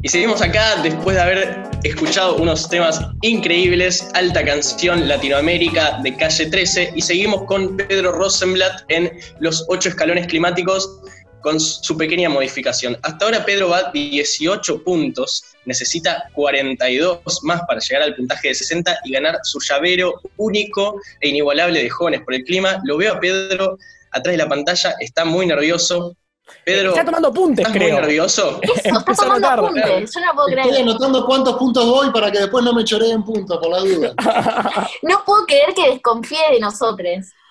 Y 0.02 0.08
seguimos 0.08 0.40
acá 0.42 0.80
después 0.82 1.16
de 1.16 1.22
haber 1.22 1.62
escuchado 1.82 2.36
unos 2.36 2.68
temas 2.68 3.00
increíbles, 3.22 4.08
alta 4.14 4.44
canción 4.44 5.08
Latinoamérica 5.08 5.98
de 6.02 6.16
Calle 6.16 6.46
13, 6.46 6.92
y 6.94 7.02
seguimos 7.02 7.44
con 7.44 7.76
Pedro 7.76 8.12
Rosenblatt 8.12 8.82
en 8.88 9.10
los 9.40 9.64
ocho 9.68 9.88
escalones 9.88 10.26
climáticos 10.26 11.00
con 11.46 11.60
su 11.60 11.96
pequeña 11.96 12.28
modificación. 12.28 12.98
Hasta 13.02 13.24
ahora 13.24 13.44
Pedro 13.44 13.68
va 13.68 13.90
18 13.92 14.82
puntos, 14.82 15.44
necesita 15.64 16.28
42 16.34 17.44
más 17.44 17.62
para 17.68 17.80
llegar 17.80 18.02
al 18.02 18.16
puntaje 18.16 18.48
de 18.48 18.54
60 18.54 18.98
y 19.04 19.12
ganar 19.12 19.38
su 19.44 19.60
llavero 19.60 20.20
único 20.36 21.00
e 21.20 21.28
inigualable 21.28 21.82
de 21.82 21.88
jóvenes 21.88 22.22
por 22.22 22.34
el 22.34 22.42
clima. 22.44 22.80
Lo 22.84 22.96
veo 22.96 23.14
a 23.14 23.20
Pedro 23.20 23.78
atrás 24.10 24.32
de 24.32 24.38
la 24.38 24.48
pantalla, 24.48 24.94
está 25.00 25.24
muy 25.24 25.46
nervioso. 25.46 26.16
Pedro, 26.64 26.90
Está 26.90 27.04
tomando 27.04 27.32
puntes, 27.32 27.66
¿estás 27.66 27.76
muy 27.76 27.86
creo. 27.86 28.00
nervioso? 28.00 28.60
Eso, 28.62 28.74
está 28.98 29.14
tomando 29.14 29.48
apuntes, 29.48 30.14
yo 30.14 30.20
no 30.20 30.32
puedo 30.34 30.48
Estoy 30.48 30.62
creer. 30.70 30.82
anotando 30.82 31.26
cuántos 31.26 31.56
puntos 31.56 31.86
voy 31.86 32.10
para 32.12 32.30
que 32.30 32.38
después 32.38 32.64
no 32.64 32.72
me 32.72 32.84
choreen 32.84 33.24
puntos, 33.24 33.58
por 33.58 33.70
la 33.70 33.78
duda. 33.80 34.14
No 35.02 35.22
puedo 35.24 35.44
creer 35.46 35.74
que 35.74 35.90
desconfíe 35.90 36.38
de 36.52 36.60
nosotros. 36.60 37.08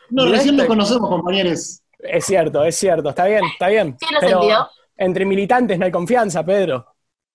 No, 0.10 0.26
recién 0.28 0.56
nos 0.56 0.66
conocemos, 0.68 1.10
compañeros. 1.10 1.82
Es 2.00 2.26
cierto, 2.26 2.64
es 2.64 2.76
cierto, 2.76 3.10
está 3.10 3.26
bien, 3.26 3.42
está 3.52 3.68
bien. 3.68 3.98
Tiene 3.98 4.18
Pero 4.20 4.40
sentido. 4.42 4.70
entre 4.98 5.26
militantes 5.26 5.78
no 5.80 5.86
hay 5.86 5.92
confianza, 5.92 6.46
Pedro. 6.46 6.86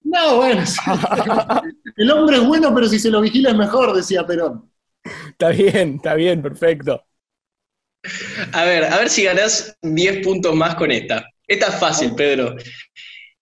No, 0.03 0.37
bueno, 0.37 0.63
el 1.97 2.11
hombre 2.11 2.37
es 2.39 2.47
bueno, 2.47 2.75
pero 2.75 2.87
si 2.89 2.99
se 2.99 3.11
lo 3.11 3.21
vigila 3.21 3.51
es 3.51 3.57
mejor, 3.57 3.93
decía 3.95 4.27
Perón. 4.27 4.71
Está 5.31 5.49
bien, 5.51 5.97
está 5.97 6.15
bien, 6.15 6.41
perfecto. 6.43 7.03
A 8.53 8.65
ver, 8.65 8.85
a 8.85 8.97
ver 8.99 9.11
si 9.11 9.25
ganás 9.25 9.77
10 9.83 10.25
puntos 10.25 10.55
más 10.55 10.75
con 10.75 10.91
esta. 10.91 11.27
Esta 11.51 11.67
es 11.67 11.81
fácil, 11.81 12.15
Pedro. 12.15 12.55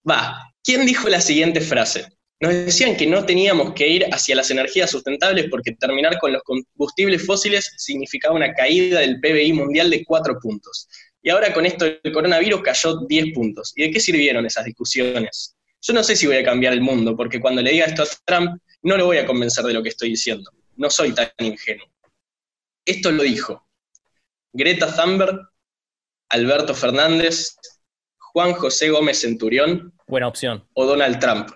Va, 0.09 0.51
¿quién 0.63 0.83
dijo 0.83 1.07
la 1.09 1.21
siguiente 1.21 1.61
frase? 1.61 2.07
Nos 2.39 2.51
decían 2.53 2.97
que 2.97 3.05
no 3.05 3.23
teníamos 3.23 3.73
que 3.75 3.87
ir 3.87 4.05
hacia 4.11 4.35
las 4.35 4.49
energías 4.49 4.89
sustentables 4.89 5.45
porque 5.51 5.73
terminar 5.73 6.17
con 6.17 6.33
los 6.33 6.41
combustibles 6.41 7.23
fósiles 7.23 7.71
significaba 7.77 8.33
una 8.33 8.51
caída 8.55 9.01
del 9.01 9.19
PBI 9.19 9.53
mundial 9.53 9.91
de 9.91 10.03
4 10.03 10.39
puntos. 10.41 10.87
Y 11.21 11.29
ahora 11.29 11.53
con 11.53 11.67
esto 11.67 11.85
del 11.85 12.11
coronavirus 12.11 12.63
cayó 12.63 13.05
10 13.05 13.27
puntos. 13.31 13.73
¿Y 13.75 13.83
de 13.83 13.91
qué 13.91 13.99
sirvieron 13.99 14.43
esas 14.43 14.65
discusiones? 14.65 15.55
Yo 15.79 15.93
no 15.93 16.03
sé 16.03 16.15
si 16.15 16.25
voy 16.25 16.37
a 16.37 16.43
cambiar 16.43 16.73
el 16.73 16.81
mundo, 16.81 17.15
porque 17.15 17.39
cuando 17.39 17.61
le 17.61 17.73
diga 17.73 17.85
esto 17.85 18.01
a 18.01 18.07
Trump, 18.25 18.59
no 18.81 18.97
lo 18.97 19.05
voy 19.05 19.17
a 19.17 19.25
convencer 19.27 19.63
de 19.65 19.73
lo 19.73 19.83
que 19.83 19.89
estoy 19.89 20.09
diciendo. 20.09 20.49
No 20.77 20.89
soy 20.89 21.13
tan 21.13 21.29
ingenuo. 21.37 21.85
Esto 22.85 23.11
lo 23.11 23.21
dijo 23.21 23.67
Greta 24.51 24.95
Thunberg, 24.95 25.41
Alberto 26.29 26.73
Fernández, 26.73 27.55
Juan 28.33 28.53
José 28.53 28.89
Gómez 28.89 29.21
Centurión 29.21 29.93
Buena 30.07 30.27
opción. 30.27 30.67
o 30.73 30.85
Donald 30.85 31.19
Trump. 31.19 31.49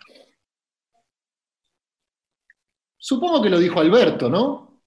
Supongo 2.98 3.42
que 3.42 3.50
lo 3.50 3.60
dijo 3.60 3.80
Alberto, 3.80 4.30
¿no? 4.30 4.82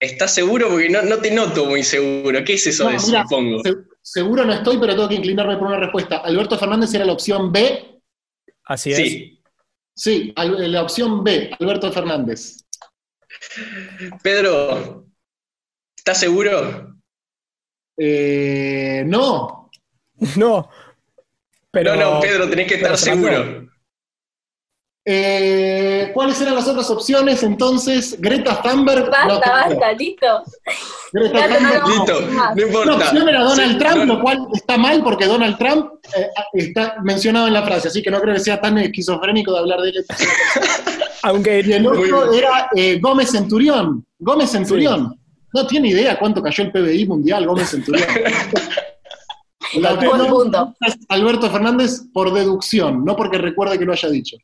¿Estás 0.00 0.34
seguro? 0.34 0.68
Porque 0.68 0.88
no, 0.88 1.02
no 1.02 1.18
te 1.18 1.30
noto 1.30 1.66
muy 1.66 1.82
seguro. 1.82 2.42
¿Qué 2.44 2.54
es 2.54 2.66
eso 2.66 2.84
No, 2.84 2.90
de 2.90 3.06
mira, 3.06 3.22
supongo? 3.22 3.62
Se- 3.62 3.76
seguro 4.00 4.44
no 4.44 4.52
estoy, 4.52 4.78
pero 4.78 4.94
tengo 4.94 5.08
que 5.08 5.14
inclinarme 5.16 5.56
por 5.58 5.68
una 5.68 5.78
respuesta. 5.78 6.18
Alberto 6.18 6.58
Fernández 6.58 6.92
era 6.94 7.04
la 7.04 7.12
opción 7.12 7.52
B. 7.52 8.00
Así 8.64 8.90
es. 8.92 8.96
Sí. 8.96 9.42
Sí, 9.94 10.32
al- 10.36 10.72
la 10.72 10.82
opción 10.82 11.22
B, 11.22 11.50
Alberto 11.60 11.92
Fernández. 11.92 12.64
Pedro, 14.22 15.06
¿estás 15.96 16.18
seguro? 16.18 16.96
Eh, 17.96 19.04
no, 19.06 19.61
No. 20.36 20.68
Pero, 21.70 21.96
no, 21.96 22.14
no, 22.14 22.20
Pedro, 22.20 22.48
tenés 22.50 22.68
que 22.68 22.74
estar 22.74 22.96
seguro. 22.98 23.66
Eh, 25.04 26.12
¿Cuáles 26.14 26.40
eran 26.40 26.54
las 26.54 26.68
otras 26.68 26.88
opciones 26.90 27.42
entonces? 27.42 28.16
Greta 28.20 28.60
Thunberg. 28.62 29.10
Basta, 29.10 29.26
no, 29.26 29.40
basta, 29.40 29.92
listo. 29.94 30.26
Greta 31.12 31.48
Thunberg. 31.48 31.82
no- 31.82 31.88
Listo, 31.88 32.20
no 32.20 32.52
Una 32.52 32.62
importa. 32.62 32.94
opción 32.94 33.28
era 33.28 33.42
Donald 33.42 33.72
Sí, 33.72 33.78
Trump, 33.78 33.96
no, 33.96 34.04
lo 34.14 34.20
cual 34.22 34.46
está 34.54 34.76
mal 34.78 35.02
porque 35.02 35.26
Donald 35.26 35.58
Trump 35.58 35.92
eh, 36.16 36.28
está 36.52 36.96
mencionado 37.02 37.48
en 37.48 37.54
la 37.54 37.62
frase, 37.64 37.88
así 37.88 38.00
que 38.02 38.10
no 38.12 38.20
creo 38.20 38.34
que 38.34 38.40
sea 38.40 38.60
tan 38.60 38.78
esquizofrénico 38.78 39.52
de 39.52 39.58
hablar 39.58 39.80
de 39.80 39.88
él. 39.88 40.04
Aunque 41.24 41.62
Y 41.66 41.72
el 41.72 41.86
otro 41.86 42.32
era 42.32 42.68
eh, 42.76 42.98
Gómez 43.00 43.30
Centurión. 43.30 44.04
Gómez 44.20 44.50
Centurión. 44.50 45.18
No 45.54 45.66
tiene 45.66 45.88
idea 45.88 46.18
cuánto 46.18 46.40
cayó 46.42 46.64
el 46.64 46.70
PBI 46.70 47.06
mundial, 47.06 47.46
Gómez 47.46 47.70
Centurión. 47.70 48.06
La 49.80 49.94
Buen 49.94 50.26
punto. 50.26 50.74
Alberto 51.08 51.50
Fernández 51.50 52.02
por 52.12 52.32
deducción, 52.32 53.04
no 53.04 53.16
porque 53.16 53.38
recuerde 53.38 53.78
que 53.78 53.84
lo 53.84 53.92
haya 53.92 54.08
dicho. 54.08 54.36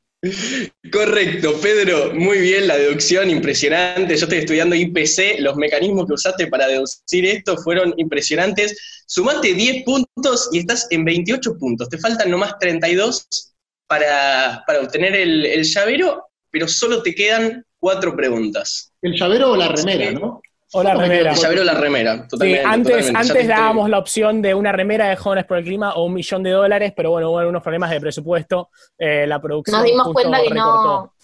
Correcto, 0.92 1.60
Pedro, 1.62 2.12
muy 2.14 2.40
bien, 2.40 2.66
la 2.66 2.76
deducción 2.76 3.30
impresionante. 3.30 4.16
Yo 4.16 4.24
estoy 4.24 4.38
estudiando 4.38 4.74
IPC, 4.74 5.38
los 5.38 5.56
mecanismos 5.56 6.06
que 6.06 6.14
usaste 6.14 6.46
para 6.48 6.66
deducir 6.66 7.24
esto 7.24 7.56
fueron 7.58 7.94
impresionantes. 7.98 9.04
Sumaste 9.06 9.54
10 9.54 9.84
puntos 9.84 10.48
y 10.52 10.58
estás 10.58 10.88
en 10.90 11.04
28 11.04 11.56
puntos. 11.58 11.88
Te 11.88 11.98
faltan 11.98 12.30
nomás 12.30 12.58
32 12.58 13.54
para, 13.86 14.64
para 14.66 14.80
obtener 14.80 15.14
el, 15.14 15.46
el 15.46 15.62
llavero, 15.62 16.26
pero 16.50 16.66
solo 16.66 17.02
te 17.02 17.14
quedan 17.14 17.64
cuatro 17.78 18.16
preguntas. 18.16 18.92
El 19.02 19.14
llavero 19.14 19.52
o 19.52 19.56
la 19.56 19.68
remera, 19.68 20.10
¿no? 20.10 20.42
O 20.72 20.82
la 20.82 20.94
remera. 20.94 21.32
El 21.32 21.36
llavero 21.38 21.62
o 21.62 21.64
la 21.64 21.74
remera, 21.74 22.26
Sí, 22.40 22.56
antes, 22.64 23.06
totalmente. 23.06 23.34
Te 23.40 23.46
dábamos 23.46 23.88
la 23.90 23.98
opción 23.98 24.42
de 24.42 24.54
una 24.54 24.72
remera 24.72 25.08
de 25.08 25.16
Jóvenes 25.16 25.44
por 25.46 25.58
el 25.58 25.64
Clima 25.64 25.94
o 25.94 26.04
un 26.04 26.14
millón 26.14 26.42
de 26.42 26.50
dólares, 26.50 26.92
pero 26.96 27.10
bueno, 27.10 27.30
hubo 27.30 27.38
algunos 27.38 27.62
problemas 27.62 27.90
de 27.90 28.00
presupuesto. 28.00 28.70
eh, 28.98 29.26
la 29.26 29.40
producción 29.40 29.76
Nos 29.78 29.84
dimos 29.86 30.12
cuenta 30.12 30.38
que 30.42 30.48
recortó. 30.50 30.84
no. 30.84 31.14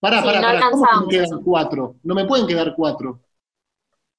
Pará, 0.00 0.18
Sí, 0.20 0.24
pará, 0.26 0.40
no 0.40 0.46
pará. 0.46 0.70
¿Cómo 0.70 1.06
me 1.06 1.08
quedan 1.08 1.42
cuatro? 1.44 1.94
No 2.02 2.14
me 2.14 2.24
pueden 2.24 2.46
quedar 2.46 2.74
cuatro. 2.76 3.20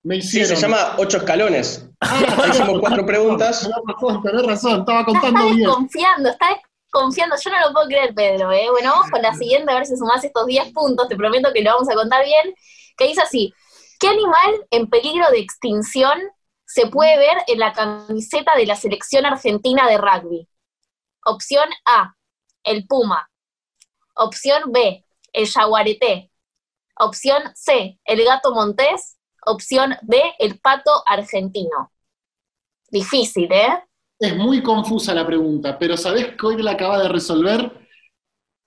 Me 0.04 0.16
Sí, 0.22 0.40
hicieron. 0.42 0.56
se 0.58 0.62
llama 0.62 0.96
ocho 0.98 1.18
escalones. 1.18 1.88
Ah, 2.02 2.46
hicimos 2.50 2.80
cuatro 2.80 3.06
preguntas. 3.06 3.62
Tenés 3.62 3.78
razón, 3.88 4.22
tenés 4.24 4.46
razón, 4.46 4.80
estaba 4.82 5.00
Está 5.02 5.12
contando 5.12 5.46
bien. 5.46 5.58
desconfiando, 5.60 6.30
está 6.30 6.46
desconfiando. 6.86 7.36
Yo 7.42 7.50
no 7.52 7.60
lo 7.68 7.74
puedo 7.74 7.88
creer, 7.88 8.14
Pedro. 8.14 8.52
¿eh? 8.52 8.66
Bueno, 8.72 8.92
vamos 8.92 9.10
con 9.10 9.22
la 9.22 9.34
siguiente, 9.34 9.72
a 9.72 9.76
ver 9.76 9.86
si 9.86 9.96
sumás 9.96 10.24
estos 10.24 10.46
10 10.46 10.72
puntos. 10.74 11.08
Te 11.08 11.16
prometo 11.16 11.52
que 11.54 11.62
lo 11.62 11.72
vamos 11.72 11.90
a 11.90 11.94
contar 11.96 12.24
bien. 12.26 12.54
Que 12.98 13.08
dice 13.08 13.22
así: 13.22 13.54
¿Qué 14.04 14.10
animal 14.10 14.68
en 14.70 14.90
peligro 14.90 15.32
de 15.32 15.40
extinción 15.40 16.20
se 16.66 16.88
puede 16.88 17.18
ver 17.18 17.38
en 17.48 17.58
la 17.58 17.72
camiseta 17.72 18.54
de 18.58 18.66
la 18.66 18.76
selección 18.76 19.26
argentina 19.26 19.88
de 19.88 19.98
rugby? 19.98 20.50
Opción 21.24 21.70
A: 21.86 22.14
el 22.66 22.86
puma. 22.86 23.32
Opción 24.14 24.74
B: 24.74 25.06
el 25.32 25.48
jaguareté. 25.48 26.30
Opción 27.00 27.44
C: 27.56 27.98
el 28.04 28.26
gato 28.26 28.54
montés. 28.54 29.20
Opción 29.46 29.96
D: 30.02 30.22
el 30.38 30.60
pato 30.60 31.02
argentino. 31.06 31.94
Difícil, 32.90 33.50
¿eh? 33.54 33.86
es 34.20 34.36
muy 34.36 34.62
confusa 34.62 35.14
la 35.14 35.26
pregunta, 35.26 35.80
pero 35.80 35.96
¿sabés 35.96 36.36
que 36.36 36.46
hoy 36.46 36.62
la 36.62 36.72
acaba 36.72 37.00
de 37.00 37.08
resolver? 37.08 37.83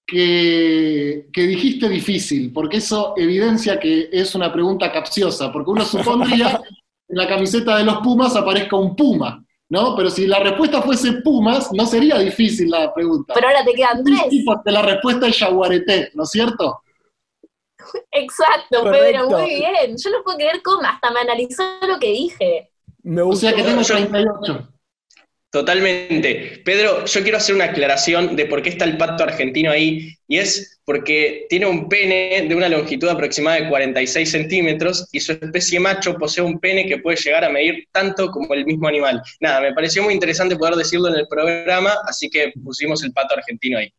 Que, 0.09 1.27
que 1.33 1.43
dijiste 1.43 1.89
difícil, 1.89 2.53
porque 2.53 2.77
eso 2.77 3.15
evidencia 3.17 3.81
que 3.81 4.09
es 4.13 4.35
una 4.37 4.53
pregunta 4.53 4.93
capciosa, 4.93 5.53
porque 5.53 5.71
uno 5.73 5.85
supondría 5.85 6.61
que 6.63 6.69
en 7.09 7.17
la 7.19 7.27
camiseta 7.27 7.77
de 7.77 7.85
los 7.85 7.99
Pumas 7.99 8.37
aparezca 8.37 8.77
un 8.77 8.95
Puma, 8.95 9.45
¿no? 9.69 9.97
Pero 9.97 10.09
si 10.09 10.29
la 10.29 10.39
respuesta 10.39 10.81
fuese 10.81 11.13
Pumas, 11.25 11.71
no 11.73 11.87
sería 11.87 12.19
difícil 12.19 12.71
la 12.71 12.95
pregunta. 12.95 13.35
Pero 13.35 13.49
ahora 13.49 13.65
te 13.65 13.73
quedan 13.75 14.05
tres. 14.05 14.21
Sí, 14.31 14.43
porque 14.45 14.71
la 14.71 14.83
respuesta 14.83 15.27
es 15.27 15.39
Yaguareté, 15.41 16.11
¿no 16.15 16.23
es 16.23 16.31
cierto? 16.31 16.81
Exacto, 18.13 18.83
Correcto. 18.83 19.29
Pedro, 19.29 19.39
muy 19.41 19.49
bien. 19.57 19.97
Yo 19.97 20.11
no 20.11 20.23
puedo 20.25 20.37
creer 20.39 20.63
cómo 20.63 20.83
hasta 20.83 21.11
me 21.11 21.21
analizó 21.21 21.63
lo 21.87 21.99
que 21.99 22.13
dije. 22.13 22.71
Me 23.03 23.23
O 23.23 23.27
gusta. 23.27 23.49
sea 23.49 23.57
que 23.57 23.63
tengo 23.65 23.83
Yo- 23.83 23.95
38. 23.95 24.69
Totalmente. 25.57 26.61
Pedro, 26.67 27.07
yo 27.07 27.23
quiero 27.23 27.39
hacer 27.39 27.55
una 27.55 27.65
aclaración 27.65 28.37
de 28.37 28.45
por 28.45 28.61
qué 28.61 28.69
está 28.69 28.85
el 28.85 28.99
pato 28.99 29.25
argentino 29.25 29.71
ahí, 29.71 30.15
y 30.29 30.37
es 30.37 30.83
porque 30.85 31.47
tiene 31.49 31.65
un 31.65 31.89
pene 31.89 32.45
de 32.47 32.55
una 32.55 32.69
longitud 32.69 33.09
aproximada 33.09 33.57
de 33.57 33.71
46 33.71 34.31
centímetros 34.31 35.09
y 35.13 35.21
su 35.21 35.33
especie 35.33 35.81
macho 35.81 36.15
posee 36.19 36.45
un 36.45 36.61
pene 36.61 36.87
que 36.87 36.99
puede 36.99 37.17
llegar 37.17 37.43
a 37.43 37.49
medir 37.49 37.89
tanto 37.91 38.31
como 38.31 38.53
el 38.53 38.67
mismo 38.67 38.87
animal. 38.87 39.23
Nada, 39.41 39.63
me 39.63 39.73
pareció 39.73 40.03
muy 40.03 40.13
interesante 40.13 40.57
poder 40.57 40.75
decirlo 40.75 41.09
en 41.09 41.15
el 41.15 41.27
programa, 41.27 41.95
así 42.07 42.29
que 42.29 42.53
pusimos 42.63 43.03
el 43.03 43.15
pato 43.15 43.35
argentino 43.35 43.79
ahí. 43.79 43.91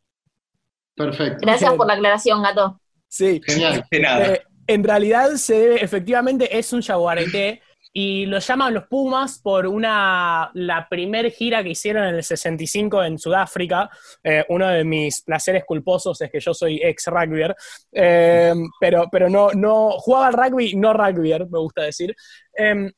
Perfecto. 0.94 1.38
Gracias 1.40 1.74
por 1.74 1.88
la 1.88 1.94
aclaración, 1.94 2.40
gato. 2.40 2.80
Sí. 3.08 3.40
Genial. 3.44 3.84
De 3.90 3.98
nada. 3.98 4.34
Eh, 4.34 4.42
en 4.68 4.84
realidad 4.84 5.34
se 5.34 5.58
debe, 5.58 5.82
efectivamente 5.82 6.56
es 6.56 6.72
un 6.72 6.82
jaguarete 6.82 7.62
y 7.92 8.26
lo 8.26 8.38
llaman 8.38 8.74
los 8.74 8.86
Pumas 8.86 9.40
por 9.42 9.66
una 9.66 10.50
la 10.54 10.88
primer 10.88 11.30
gira 11.30 11.62
que 11.62 11.70
hicieron 11.70 12.04
en 12.04 12.14
el 12.14 12.22
65 12.22 13.04
en 13.04 13.18
Sudáfrica. 13.18 13.90
Eh, 14.22 14.44
uno 14.48 14.68
de 14.68 14.84
mis 14.84 15.22
placeres 15.22 15.64
culposos 15.64 16.20
es 16.20 16.30
que 16.30 16.40
yo 16.40 16.54
soy 16.54 16.80
ex 16.82 17.06
rugbyer, 17.06 17.54
eh, 17.92 18.54
pero, 18.80 19.06
pero 19.10 19.28
no, 19.28 19.50
no 19.52 19.90
jugaba 19.92 20.28
al 20.28 20.34
rugby, 20.34 20.74
no 20.74 20.92
rugbyer, 20.92 21.48
me 21.48 21.58
gusta 21.58 21.82
decir. 21.82 22.14
Eh, 22.56 22.90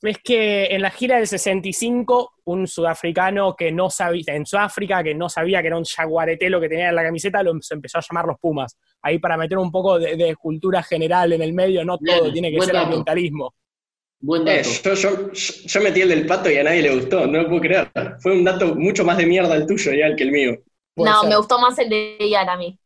es 0.00 0.18
que 0.22 0.66
en 0.66 0.82
la 0.82 0.90
gira 0.90 1.16
del 1.16 1.26
65, 1.26 2.34
un 2.44 2.68
sudafricano 2.68 3.56
que 3.56 3.72
no 3.72 3.90
sabía, 3.90 4.22
en 4.28 4.46
Sudáfrica, 4.46 5.02
que 5.02 5.14
no 5.14 5.28
sabía 5.28 5.60
que 5.60 5.66
era 5.68 5.76
un 5.76 5.84
jaguarete 5.84 6.48
lo 6.48 6.60
que 6.60 6.68
tenía 6.68 6.90
en 6.90 6.94
la 6.94 7.02
camiseta, 7.02 7.42
lo 7.42 7.50
empezó 7.50 7.98
a 7.98 8.02
llamar 8.08 8.26
los 8.26 8.38
Pumas. 8.38 8.78
Ahí 9.02 9.18
para 9.18 9.36
meter 9.36 9.58
un 9.58 9.72
poco 9.72 9.98
de, 9.98 10.16
de 10.16 10.36
cultura 10.36 10.84
general 10.84 11.32
en 11.32 11.42
el 11.42 11.52
medio, 11.52 11.84
no 11.84 11.98
Bien, 12.00 12.18
todo 12.18 12.32
tiene 12.32 12.52
que 12.52 12.60
ser 12.60 12.74
dato. 12.74 12.86
ambientalismo. 12.86 13.54
Buen 14.20 14.46
Eh, 14.48 14.62
dato. 14.62 14.68
yo, 14.68 14.94
yo- 14.94 15.32
yo- 15.32 15.54
yo 15.66 15.80
metí 15.80 16.00
el 16.00 16.08
del 16.08 16.26
pato 16.26 16.50
y 16.50 16.56
a 16.56 16.64
nadie 16.64 16.82
le 16.82 16.94
gustó, 16.94 17.26
no 17.26 17.42
lo 17.42 17.48
puedo 17.48 17.60
creer. 17.60 17.90
Fue 18.20 18.32
un 18.32 18.44
dato 18.44 18.74
mucho 18.74 19.04
más 19.04 19.16
de 19.16 19.26
mierda 19.26 19.54
el 19.54 19.66
tuyo, 19.66 19.92
ya, 19.92 20.14
que 20.16 20.24
el 20.24 20.32
mío. 20.32 20.56
No, 20.96 21.20
ser, 21.20 21.28
me 21.30 21.36
gustó 21.36 21.58
más 21.60 21.78
el 21.78 21.88
de 21.88 22.16
Ian 22.28 22.48
a 22.48 22.56
mí. 22.56 22.78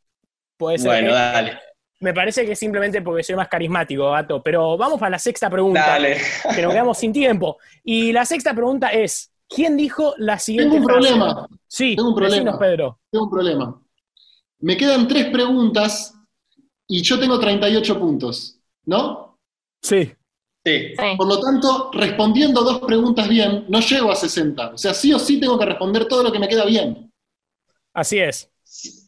puede 0.59 0.79
ser. 0.79 0.89
Bueno, 0.89 1.11
Eh, 1.11 1.15
dale. 1.15 1.59
Me 2.01 2.13
parece 2.13 2.45
que 2.45 2.53
es 2.53 2.59
simplemente 2.59 3.01
porque 3.01 3.23
soy 3.23 3.35
más 3.37 3.49
carismático, 3.49 4.11
gato. 4.11 4.43
Pero 4.43 4.77
vamos 4.77 4.99
para 5.01 5.11
la 5.11 5.19
sexta 5.19 5.49
pregunta, 5.49 5.81
Dale. 5.87 6.19
que 6.55 6.61
nos 6.63 6.73
quedamos 6.73 6.99
sin 6.99 7.13
tiempo. 7.13 7.59
Y 7.85 8.13
la 8.13 8.25
sexta 8.27 8.53
pregunta 8.55 8.89
es: 8.89 9.33
¿quién 9.49 9.77
dijo 9.77 10.15
la 10.19 10.39
siguiente 10.39 10.77
Tengo 10.77 10.87
un 10.87 10.93
frase? 10.93 11.09
problema. 11.15 11.49
Sí, 11.67 11.97
Tengo 11.97 12.09
un 12.11 12.15
problema. 12.17 12.35
decinos, 12.37 12.59
Pedro. 12.59 12.99
Tengo 13.11 13.25
un 13.25 13.31
problema. 13.31 13.83
Me 14.61 14.77
quedan 14.77 15.09
tres 15.09 15.27
preguntas 15.31 16.15
y 16.89 17.03
yo 17.03 17.19
tengo 17.19 17.39
38 17.41 17.99
puntos, 17.99 18.59
¿no? 18.85 19.39
Sí. 19.81 20.13
Sí. 20.65 20.89
Sí. 20.97 21.17
Por 21.17 21.27
lo 21.27 21.41
tanto, 21.41 21.91
respondiendo 21.93 22.63
dos 22.63 22.81
preguntas 22.81 23.29
bien, 23.29 23.65
no 23.69 23.81
llego 23.81 24.13
a 24.13 24.17
60. 24.17 24.69
O 24.75 24.79
sea, 24.79 24.95
sí 24.95 25.13
o 25.13 25.19
sí 25.19 25.41
tengo 25.41 25.59
que 25.59 25.67
responder 25.67 26.07
todo 26.07 26.23
lo 26.23 26.31
que 26.33 26.39
me 26.39 26.49
queda 26.49 26.65
bien. 26.65 27.11
Así 27.95 28.19
es. 28.19 28.49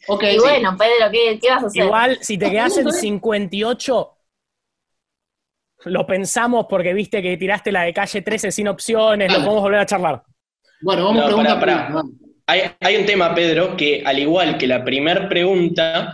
Ok. 0.08 0.24
Y 0.32 0.38
bueno, 0.38 0.76
Pedro, 0.76 1.10
¿qué, 1.12 1.38
qué 1.40 1.50
vas 1.50 1.64
a 1.64 1.66
hacer? 1.68 1.84
Igual, 1.84 2.18
si 2.20 2.36
te 2.38 2.50
quedas 2.50 2.76
en 2.76 2.88
Está 2.88 3.00
bien. 3.00 3.20
58, 3.20 4.10
lo 5.86 6.06
pensamos 6.06 6.66
porque 6.68 6.92
viste 6.94 7.22
que 7.22 7.36
tiraste 7.36 7.70
la 7.70 7.82
de 7.82 7.92
calle 7.94 8.22
13 8.22 8.50
sin 8.50 8.68
opciones, 8.68 9.28
lo 9.28 9.34
Dale. 9.34 9.44
podemos 9.44 9.62
volver 9.62 9.80
a 9.80 9.86
charlar. 9.86 10.22
Bueno, 10.80 11.04
vamos 11.04 11.20
No, 11.20 11.26
pregunta 11.26 11.60
pará, 11.60 11.60
por 11.60 11.66
pará. 11.68 11.86
pregunta. 11.86 12.24
Hay, 12.46 12.62
hay 12.80 12.96
un 12.96 13.06
tema, 13.06 13.34
Pedro, 13.34 13.76
que 13.76 14.02
al 14.04 14.18
igual 14.18 14.58
que 14.58 14.66
la 14.66 14.84
primera 14.84 15.28
pregunta, 15.28 16.12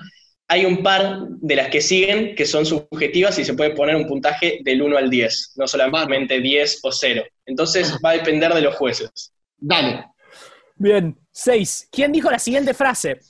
hay 0.51 0.67
un 0.67 0.83
par 0.83 1.29
de 1.29 1.55
las 1.55 1.69
que 1.69 1.81
siguen 1.81 2.35
que 2.35 2.45
son 2.45 2.67
subjetivas 2.67 3.39
y 3.39 3.45
se 3.45 3.55
puede 3.55 3.71
poner 3.71 3.95
un 3.95 4.09
puntaje 4.09 4.59
del 4.65 4.83
1 4.83 4.99
al 4.99 5.09
10, 5.09 5.53
no 5.55 5.69
solamente 5.69 6.41
10 6.41 6.81
o 6.83 6.91
0. 6.91 7.23
Entonces 7.47 7.97
va 8.05 8.11
a 8.11 8.15
depender 8.15 8.53
de 8.53 8.63
los 8.63 8.75
jueces. 8.75 9.33
Dale. 9.57 10.07
Bien, 10.75 11.17
6. 11.31 11.91
¿Quién 11.93 12.11
dijo 12.11 12.33
la 12.33 12.41
siguiente 12.41 12.75
frase? 12.75 13.21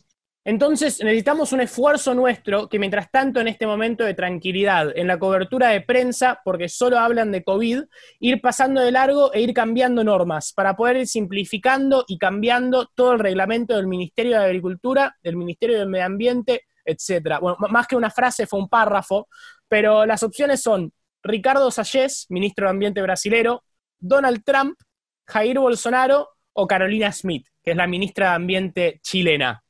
Entonces 0.47 1.05
necesitamos 1.05 1.53
un 1.53 1.61
esfuerzo 1.61 2.15
nuestro 2.15 2.71
que 2.71 2.79
mientras 2.79 3.11
tanto 3.11 3.39
en 3.39 3.49
este 3.49 3.67
momento 3.67 4.05
de 4.05 4.15
tranquilidad, 4.15 4.97
en 4.97 5.07
la 5.07 5.19
cobertura 5.19 5.69
de 5.69 5.83
prensa, 5.83 6.41
porque 6.43 6.71
solo 6.71 6.99
hablan 6.99 7.31
de 7.33 7.45
COVID, 7.45 7.83
ir 8.21 8.41
pasando 8.41 8.81
de 8.81 8.93
largo 8.93 9.31
e 9.35 9.43
ir 9.43 9.53
cambiando 9.53 10.03
normas 10.03 10.55
para 10.55 10.75
poder 10.75 10.97
ir 10.97 11.07
simplificando 11.07 12.07
y 12.09 12.17
cambiando 12.17 12.87
todo 12.95 13.13
el 13.13 13.19
reglamento 13.19 13.77
del 13.77 13.89
Ministerio 13.89 14.39
de 14.39 14.47
Agricultura, 14.47 15.15
del 15.23 15.37
Ministerio 15.37 15.79
del 15.79 15.91
Medio 15.91 16.07
Ambiente, 16.07 16.63
etcétera. 16.85 17.39
Bueno, 17.39 17.57
más 17.71 17.87
que 17.87 17.97
una 17.97 18.11
frase 18.11 18.47
fue 18.47 18.59
un 18.59 18.69
párrafo, 18.69 19.29
pero 19.69 20.07
las 20.07 20.23
opciones 20.23 20.63
son 20.63 20.93
Ricardo 21.23 21.71
Salles, 21.71 22.27
ministro 22.29 22.67
de 22.67 22.71
Ambiente 22.71 23.03
brasilero, 23.03 23.65
Donald 23.99 24.43
Trump, 24.45 24.79
Jair 25.27 25.59
Bolsonaro 25.59 26.29
o 26.53 26.67
Carolina 26.67 27.13
Smith, 27.13 27.47
que 27.63 27.73
es 27.73 27.77
la 27.77 27.87
ministra 27.87 28.31
de 28.31 28.35
Ambiente 28.37 29.01
chilena. 29.03 29.63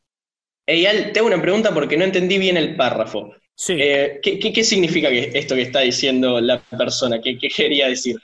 Eyal, 0.66 1.12
te 1.12 1.18
hago 1.18 1.29
una 1.29 1.42
pregunta 1.42 1.75
porque 1.75 1.96
no 1.96 2.05
entendí 2.05 2.38
bien 2.38 2.57
el 2.57 2.77
párrafo. 2.77 3.35
Sí. 3.55 3.77
Eh, 3.79 4.20
¿qué, 4.23 4.38
qué, 4.38 4.53
qué 4.53 4.64
significa 4.64 5.11
esto 5.11 5.55
que 5.55 5.62
está 5.62 5.81
diciendo 5.81 6.40
la 6.40 6.61
persona? 6.61 7.20
¿Qué, 7.20 7.37
qué 7.37 7.49
quería 7.49 7.88
decir? 7.88 8.16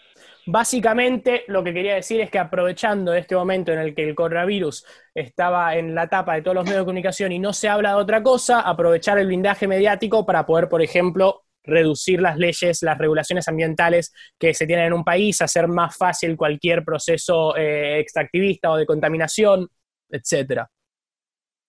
Básicamente 0.49 1.45
lo 1.49 1.65
que 1.65 1.75
quería 1.75 1.97
decir 1.97 2.21
es 2.21 2.31
que 2.31 2.39
aprovechando 2.39 3.13
este 3.13 3.35
momento 3.35 3.73
en 3.73 3.81
el 3.81 3.97
que 3.97 4.09
el 4.09 4.15
coronavirus 4.15 4.87
estaba 5.13 5.75
en 5.75 5.93
la 5.93 6.09
tapa 6.09 6.35
de 6.35 6.43
todos 6.43 6.55
los 6.55 6.65
medios 6.65 6.81
de 6.81 6.85
comunicación 6.85 7.33
y 7.33 7.41
no 7.41 7.53
se 7.53 7.69
habla 7.69 7.91
de 7.91 7.97
otra 7.97 8.23
cosa, 8.23 8.61
aprovechar 8.61 9.19
el 9.19 9.27
blindaje 9.27 9.67
mediático 9.67 10.25
para 10.25 10.47
poder, 10.47 10.69
por 10.69 10.83
ejemplo, 10.83 11.43
reducir 11.65 12.21
las 12.21 12.37
leyes, 12.37 12.81
las 12.83 12.97
regulaciones 12.97 13.49
ambientales 13.49 14.13
que 14.39 14.55
se 14.55 14.69
tienen 14.69 14.87
en 14.87 14.93
un 14.93 15.03
país, 15.03 15.43
hacer 15.43 15.67
más 15.67 15.97
fácil 15.97 16.37
cualquier 16.37 16.85
proceso 16.85 17.57
eh, 17.57 17.99
extractivista 17.99 18.71
o 18.71 18.77
de 18.77 18.87
contaminación, 18.87 19.69
etcétera. 20.09 20.71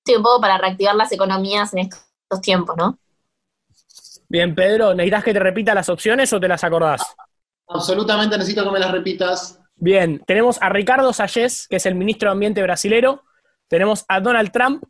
Sí, 0.05 0.15
un 0.15 0.21
poco 0.21 0.39
para 0.39 0.59
reactivar 0.59 0.93
las 0.93 1.11
economías 1.11 1.73
en 1.73 1.79
estos 1.79 2.41
tiempos, 2.41 2.77
¿no? 2.77 2.99
Bien, 4.29 4.53
Pedro, 4.53 4.93
¿necesitas 4.93 5.23
que 5.23 5.33
te 5.33 5.39
repita 5.39 5.73
las 5.73 5.89
opciones 5.89 6.31
o 6.31 6.39
te 6.39 6.47
las 6.47 6.63
acordás? 6.63 7.01
Absolutamente 7.67 8.37
necesito 8.37 8.63
que 8.63 8.71
me 8.71 8.79
las 8.79 8.91
repitas. 8.91 9.59
Bien, 9.75 10.23
tenemos 10.25 10.61
a 10.61 10.69
Ricardo 10.69 11.13
Salles, 11.13 11.67
que 11.67 11.75
es 11.75 11.85
el 11.85 11.95
ministro 11.95 12.29
de 12.29 12.33
Ambiente 12.33 12.63
brasilero, 12.63 13.23
tenemos 13.67 14.05
a 14.07 14.19
Donald 14.19 14.51
Trump, 14.51 14.83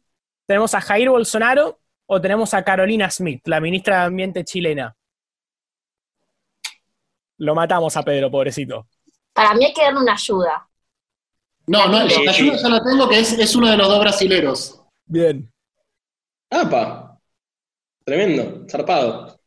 tenemos 0.45 0.73
a 0.73 0.81
Jair 0.81 1.09
Bolsonaro 1.09 1.79
o 2.05 2.21
tenemos 2.21 2.53
a 2.53 2.63
Carolina 2.63 3.09
Smith, 3.09 3.41
la 3.47 3.59
ministra 3.59 3.99
de 3.99 4.05
Ambiente 4.05 4.45
chilena. 4.45 4.95
Lo 7.39 7.53
matamos 7.53 7.97
a 7.97 8.03
Pedro, 8.03 8.31
pobrecito. 8.31 8.87
Para 9.33 9.53
mí 9.53 9.65
hay 9.65 9.73
que 9.73 9.81
darle 9.81 9.99
una 9.99 10.13
ayuda. 10.13 10.67
No, 11.67 11.87
no, 11.87 11.99
la 11.99 12.03
ayuda 12.03 12.55
ya 12.55 12.69
la 12.69 12.83
tengo, 12.83 13.09
que 13.09 13.19
es, 13.19 13.33
es 13.33 13.55
uno 13.55 13.69
de 13.69 13.77
los 13.77 13.87
dos 13.87 13.99
brasileros. 13.99 14.81
Bien. 15.05 15.51
¡Apa! 16.49 17.19
Tremendo, 18.05 18.65
zarpado. 18.69 19.37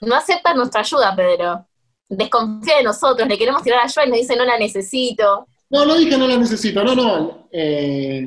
No 0.00 0.14
acepta 0.14 0.54
nuestra 0.54 0.80
ayuda, 0.80 1.14
Pedro. 1.14 1.67
Desconfía 2.08 2.78
de 2.78 2.84
nosotros, 2.84 3.28
le 3.28 3.36
queremos 3.36 3.62
tirar 3.62 3.80
ayuda 3.84 4.06
y 4.06 4.08
nos 4.08 4.18
dice 4.18 4.36
no 4.36 4.44
la 4.44 4.58
necesito. 4.58 5.46
No, 5.70 5.84
no 5.84 5.96
dije 5.96 6.16
no 6.16 6.26
la 6.26 6.38
necesito, 6.38 6.82
no, 6.82 6.94
no. 6.94 7.48
eh, 7.52 8.26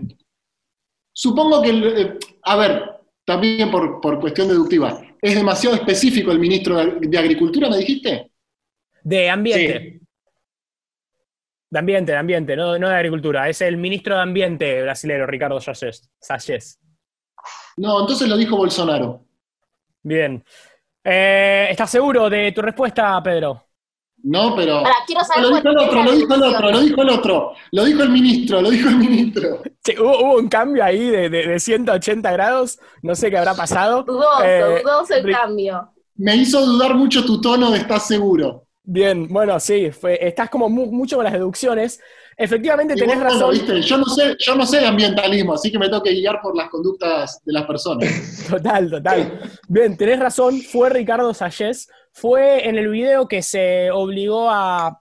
supongo 1.11 1.61
que, 1.61 1.69
eh, 1.71 2.17
a 2.43 2.55
ver, 2.55 3.01
también 3.25 3.71
por, 3.71 3.99
por 3.99 4.19
cuestión 4.19 4.47
deductiva, 4.47 5.01
¿es 5.21 5.35
demasiado 5.35 5.75
específico 5.75 6.31
el 6.31 6.39
ministro 6.39 6.77
de, 6.77 7.07
de 7.07 7.17
Agricultura, 7.17 7.69
me 7.69 7.77
dijiste? 7.77 8.31
De 9.03 9.29
ambiente. 9.29 9.91
Sí. 9.93 10.07
De 11.71 11.79
ambiente, 11.79 12.11
de 12.11 12.17
ambiente, 12.17 12.55
no, 12.55 12.77
no 12.77 12.89
de 12.89 12.95
agricultura. 12.95 13.47
Es 13.47 13.61
el 13.61 13.77
ministro 13.77 14.15
de 14.15 14.21
Ambiente 14.21 14.81
brasilero, 14.83 15.25
Ricardo 15.25 15.59
Salles. 15.61 16.11
Salles. 16.19 16.77
No, 17.77 18.01
entonces 18.01 18.27
lo 18.27 18.35
dijo 18.35 18.57
Bolsonaro. 18.57 19.25
Bien. 20.03 20.43
Eh, 21.03 21.67
¿Estás 21.71 21.89
seguro 21.89 22.29
de 22.29 22.51
tu 22.51 22.61
respuesta, 22.61 23.23
Pedro? 23.23 23.69
No, 24.23 24.55
pero... 24.55 24.77
Ahora, 24.77 24.93
quiero 25.07 25.23
saber 25.23 25.43
lo 25.43 25.55
dijo 25.55 25.69
el 25.69 25.77
otro, 25.77 26.03
lo 26.03 26.11
dijo 26.11 26.33
el 26.35 26.43
otro, 26.43 26.71
lo 26.71 26.79
dijo 26.81 27.01
el 27.01 27.09
otro. 27.09 27.51
Lo 27.71 27.85
dijo 27.85 28.03
el 28.03 28.09
ministro, 28.09 28.61
lo 28.61 28.69
dijo 28.69 28.89
el 28.89 28.97
ministro. 28.97 29.61
Sí, 29.83 29.93
hubo, 29.99 30.19
hubo 30.23 30.35
un 30.37 30.47
cambio 30.47 30.83
ahí 30.83 31.09
de, 31.09 31.29
de- 31.29 31.47
de 31.47 31.59
180 31.59 32.31
grados. 32.31 32.79
No 33.01 33.15
sé 33.15 33.29
qué 33.31 33.37
habrá 33.37 33.55
pasado. 33.55 34.03
Dudoso, 34.03 34.43
Eh, 34.43 34.81
dudoso 34.83 35.13
el 35.15 35.31
cambio. 35.31 35.89
Me 36.15 36.35
hizo 36.35 36.63
dudar 36.65 36.93
mucho 36.95 37.25
tu 37.25 37.41
tono 37.41 37.71
de 37.71 37.79
estás 37.79 38.07
seguro. 38.07 38.67
Bien, 38.83 39.27
bueno, 39.27 39.59
sí, 39.59 39.89
estás 40.19 40.49
como 40.49 40.67
mucho 40.69 41.15
con 41.15 41.23
las 41.23 41.33
deducciones. 41.33 41.99
Efectivamente, 42.35 42.95
tenés 42.95 43.19
razón. 43.19 43.53
Yo, 43.81 43.97
no 43.97 44.05
sé, 44.05 44.35
yo 44.39 44.55
no 44.55 44.65
sé 44.65 44.79
de 44.79 44.87
ambientalismo, 44.87 45.53
así 45.53 45.71
que 45.71 45.77
me 45.77 45.87
tengo 45.87 46.01
que 46.01 46.11
guiar 46.13 46.41
por 46.41 46.55
las 46.55 46.69
conductas 46.69 47.39
de 47.45 47.53
las 47.53 47.65
personas. 47.65 48.43
Total, 48.49 48.89
total. 48.89 49.41
Bien, 49.67 49.95
tenés 49.95 50.19
razón, 50.19 50.59
fue 50.61 50.89
Ricardo 50.89 51.33
Salles. 51.33 51.87
Fue 52.13 52.67
en 52.67 52.77
el 52.77 52.89
video 52.89 53.27
que 53.27 53.41
se 53.41 53.91
obligó 53.91 54.49
a, 54.49 54.97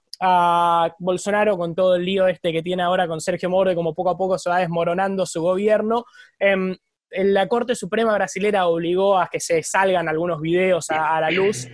Bolsonaro 0.99 1.57
con 1.57 1.75
todo 1.75 1.95
el 1.97 2.05
lío 2.05 2.27
este 2.27 2.53
que 2.53 2.63
tiene 2.63 2.83
ahora 2.83 3.09
con 3.09 3.23
Sergio 3.23 3.49
Moro, 3.49 3.73
y 3.73 3.75
como 3.75 3.95
poco 3.95 4.11
a 4.11 4.19
poco 4.19 4.39
se 4.39 4.51
va 4.51 4.59
desmoronando 4.59 5.25
su 5.25 5.41
gobierno. 5.41 6.05
Em, 6.39 6.77
la 7.11 7.49
Corte 7.49 7.75
Suprema 7.75 8.15
brasilera 8.15 8.67
obligó 8.67 9.19
a 9.19 9.29
que 9.29 9.41
se 9.41 9.63
salgan 9.63 10.09
algunos 10.09 10.41
videos 10.41 10.91
a, 10.91 11.21
la 11.21 11.31
luz 11.31 11.67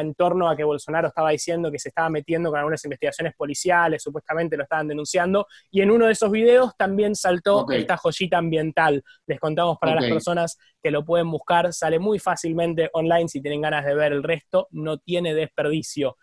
en 0.00 0.14
torno 0.14 0.48
a 0.48 0.56
que 0.56 0.64
Bolsonaro 0.64 1.08
estaba 1.08 1.30
diciendo 1.30 1.72
que 1.72 1.78
se 1.78 1.88
estaba 1.88 2.08
metiendo 2.08 2.50
con 2.50 2.58
algunas 2.58 2.84
investigaciones 2.84 3.34
policiales, 3.34 4.02
supuestamente 4.02 4.56
lo 4.56 4.62
estaban 4.62 4.86
denunciando, 4.86 5.46
y 5.70 5.80
en 5.80 5.90
uno 5.90 6.06
de 6.06 6.12
esos 6.12 6.30
videos 6.30 6.76
también 6.76 7.14
saltó 7.16 7.66
esta 7.70 7.96
joyita 7.96 8.38
ambiental. 8.38 9.02
Les 9.26 9.40
contamos 9.40 9.78
para 9.80 9.96
las 9.96 10.04
personas 10.04 10.56
que 10.82 10.90
lo 10.90 11.04
pueden 11.04 11.30
buscar, 11.30 11.72
sale 11.72 11.98
muy 11.98 12.18
fácilmente 12.18 12.88
online 12.92 13.28
si 13.28 13.40
tienen 13.40 13.62
ganas 13.62 13.84
de 13.84 13.94
ver 13.94 14.12
el 14.12 14.22
resto, 14.22 14.68
no 14.70 14.98
tiene 14.98 15.34
desperdicio. 15.34 16.16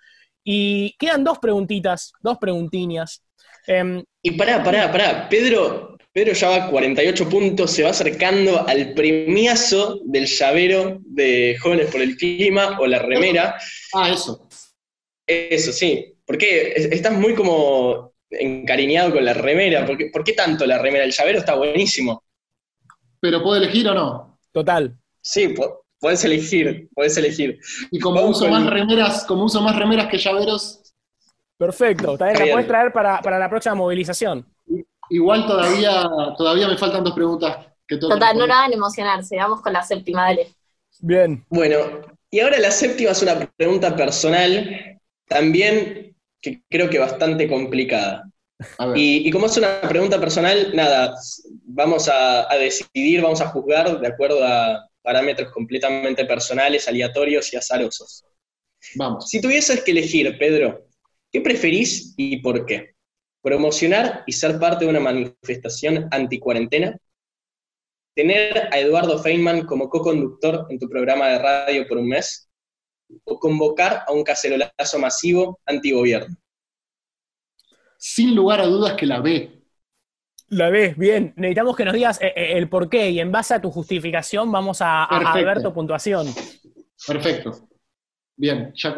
Y 0.44 0.96
quedan 0.98 1.24
dos 1.24 1.40
preguntitas, 1.40 2.14
dos 2.22 2.38
preguntinas. 2.38 3.24
Em, 3.66 4.04
y 4.22 4.32
pará, 4.32 4.64
pará, 4.64 4.92
pará, 4.92 5.28
Pedro, 5.30 5.93
Pedro 6.14 6.34
ya 6.34 6.50
va 6.50 6.70
48 6.70 7.28
puntos, 7.28 7.72
se 7.72 7.82
va 7.82 7.90
acercando 7.90 8.68
al 8.68 8.94
premiazo 8.94 10.00
del 10.06 10.28
llavero 10.28 11.00
de 11.02 11.58
Jóvenes 11.60 11.90
por 11.92 12.02
el 12.02 12.16
Clima 12.16 12.78
o 12.80 12.86
la 12.86 13.00
remera. 13.00 13.58
Ah, 13.94 14.12
eso. 14.12 14.48
Eso, 15.26 15.72
sí. 15.72 16.14
Porque 16.24 16.74
estás 16.76 17.14
muy 17.14 17.34
como 17.34 18.14
encariñado 18.30 19.12
con 19.12 19.26
la 19.26 19.34
remera. 19.34 19.88
¿Por 19.88 19.98
qué, 19.98 20.12
¿Por 20.14 20.24
qué 20.24 20.34
tanto 20.34 20.68
la 20.68 20.78
remera? 20.78 21.04
El 21.04 21.12
llavero 21.12 21.40
está 21.40 21.56
buenísimo. 21.56 22.24
¿Pero 23.20 23.42
puedo 23.42 23.58
elegir 23.58 23.88
o 23.88 23.96
no? 23.96 24.40
Total. 24.52 24.96
Sí, 25.20 25.56
puedes 26.00 26.24
elegir, 26.26 26.90
puedes 26.94 27.18
elegir. 27.18 27.60
Y 27.90 27.98
como 28.00 28.22
uso 28.22 28.48
más 28.50 28.68
remeras, 28.68 29.26
como 29.26 29.46
uso 29.46 29.62
más 29.62 29.76
remeras 29.76 30.08
que 30.10 30.20
llaveros. 30.20 30.94
Perfecto, 31.58 32.18
también 32.18 32.40
la 32.40 32.52
puedes 32.54 32.68
traer 32.68 32.92
para, 32.92 33.20
para 33.22 33.40
la 33.40 33.50
próxima 33.50 33.74
movilización. 33.74 34.53
Igual 35.10 35.46
todavía, 35.46 36.10
todavía 36.38 36.68
me 36.68 36.78
faltan 36.78 37.04
dos 37.04 37.14
preguntas 37.14 37.68
que 37.88 37.98
Total, 37.98 38.38
no 38.38 38.48
la 38.48 38.60
hagan 38.60 38.74
emocionarse, 38.74 39.36
vamos 39.36 39.62
con 39.62 39.74
la 39.74 39.84
séptima, 39.84 40.24
dale. 40.24 40.48
Bien. 41.00 41.46
Bueno, 41.50 41.78
y 42.32 42.40
ahora 42.40 42.58
la 42.60 42.72
séptima 42.72 43.12
es 43.12 43.22
una 43.22 43.40
pregunta 43.58 43.96
personal, 43.96 45.00
también 45.28 46.16
que 46.42 46.62
creo 46.70 46.90
que 46.90 47.00
bastante 47.00 47.48
complicada. 47.48 48.30
Y, 48.96 49.30
como 49.32 49.48
es 49.48 49.58
una 49.58 49.82
pregunta 49.82 50.20
personal, 50.20 50.72
nada, 50.74 51.16
vamos 51.66 52.08
a, 52.08 52.50
a, 52.52 52.56
decidir, 52.56 53.22
vamos 53.22 53.42
a 53.42 53.50
juzgar 53.50 54.00
de 54.00 54.08
acuerdo 54.08 54.42
a 54.46 54.90
parámetros 55.02 55.52
completamente 55.52 56.24
personales, 56.26 56.88
aleatorios 56.88 57.52
y 57.52 57.58
azarosos. 57.58 58.26
Vamos. 58.96 59.30
Si 59.30 59.42
tuvieses 59.42 59.84
que 59.84 59.92
elegir, 59.92 60.38
Pedro, 60.38 60.88
¿qué 61.32 61.42
preferís 61.42 62.14
y 62.16 62.38
por 62.38 62.66
qué? 62.66 62.93
Promocionar 63.44 64.24
y 64.26 64.32
ser 64.32 64.58
parte 64.58 64.86
de 64.86 64.90
una 64.90 65.02
manifestación 65.02 66.08
anti-cuarentena, 66.10 66.98
tener 68.16 68.70
a 68.72 68.80
Eduardo 68.80 69.20
Feynman 69.20 69.66
como 69.66 69.90
co-conductor 69.90 70.66
en 70.70 70.80
tu 70.80 70.88
programa 70.88 71.28
de 71.28 71.40
radio 71.40 71.88
por 71.88 71.98
un 71.98 72.08
mes, 72.08 72.50
o 73.26 73.38
convocar 73.40 74.04
a 74.08 74.14
un 74.14 74.24
cacerolazo 74.24 74.98
masivo 74.98 75.60
anti-gobierno. 75.66 76.36
Sin 77.98 78.36
lugar 78.36 78.62
a 78.62 78.66
dudas 78.66 78.94
que 78.94 79.06
la 79.06 79.20
ve. 79.20 79.62
La 80.48 80.70
ves, 80.70 80.98
bien. 80.98 81.34
Necesitamos 81.36 81.76
que 81.76 81.86
nos 81.86 81.94
digas 81.94 82.22
eh, 82.22 82.34
eh, 82.36 82.58
el 82.58 82.70
por 82.70 82.90
qué 82.90 83.10
y 83.10 83.20
en 83.20 83.32
base 83.32 83.54
a 83.54 83.62
tu 83.62 83.72
justificación 83.72 84.52
vamos 84.52 84.80
a, 84.82 85.08
ver 85.36 85.62
tu 85.62 85.74
puntuación. 85.74 86.28
Perfecto. 87.08 87.68
Bien, 88.36 88.72
ya 88.76 88.96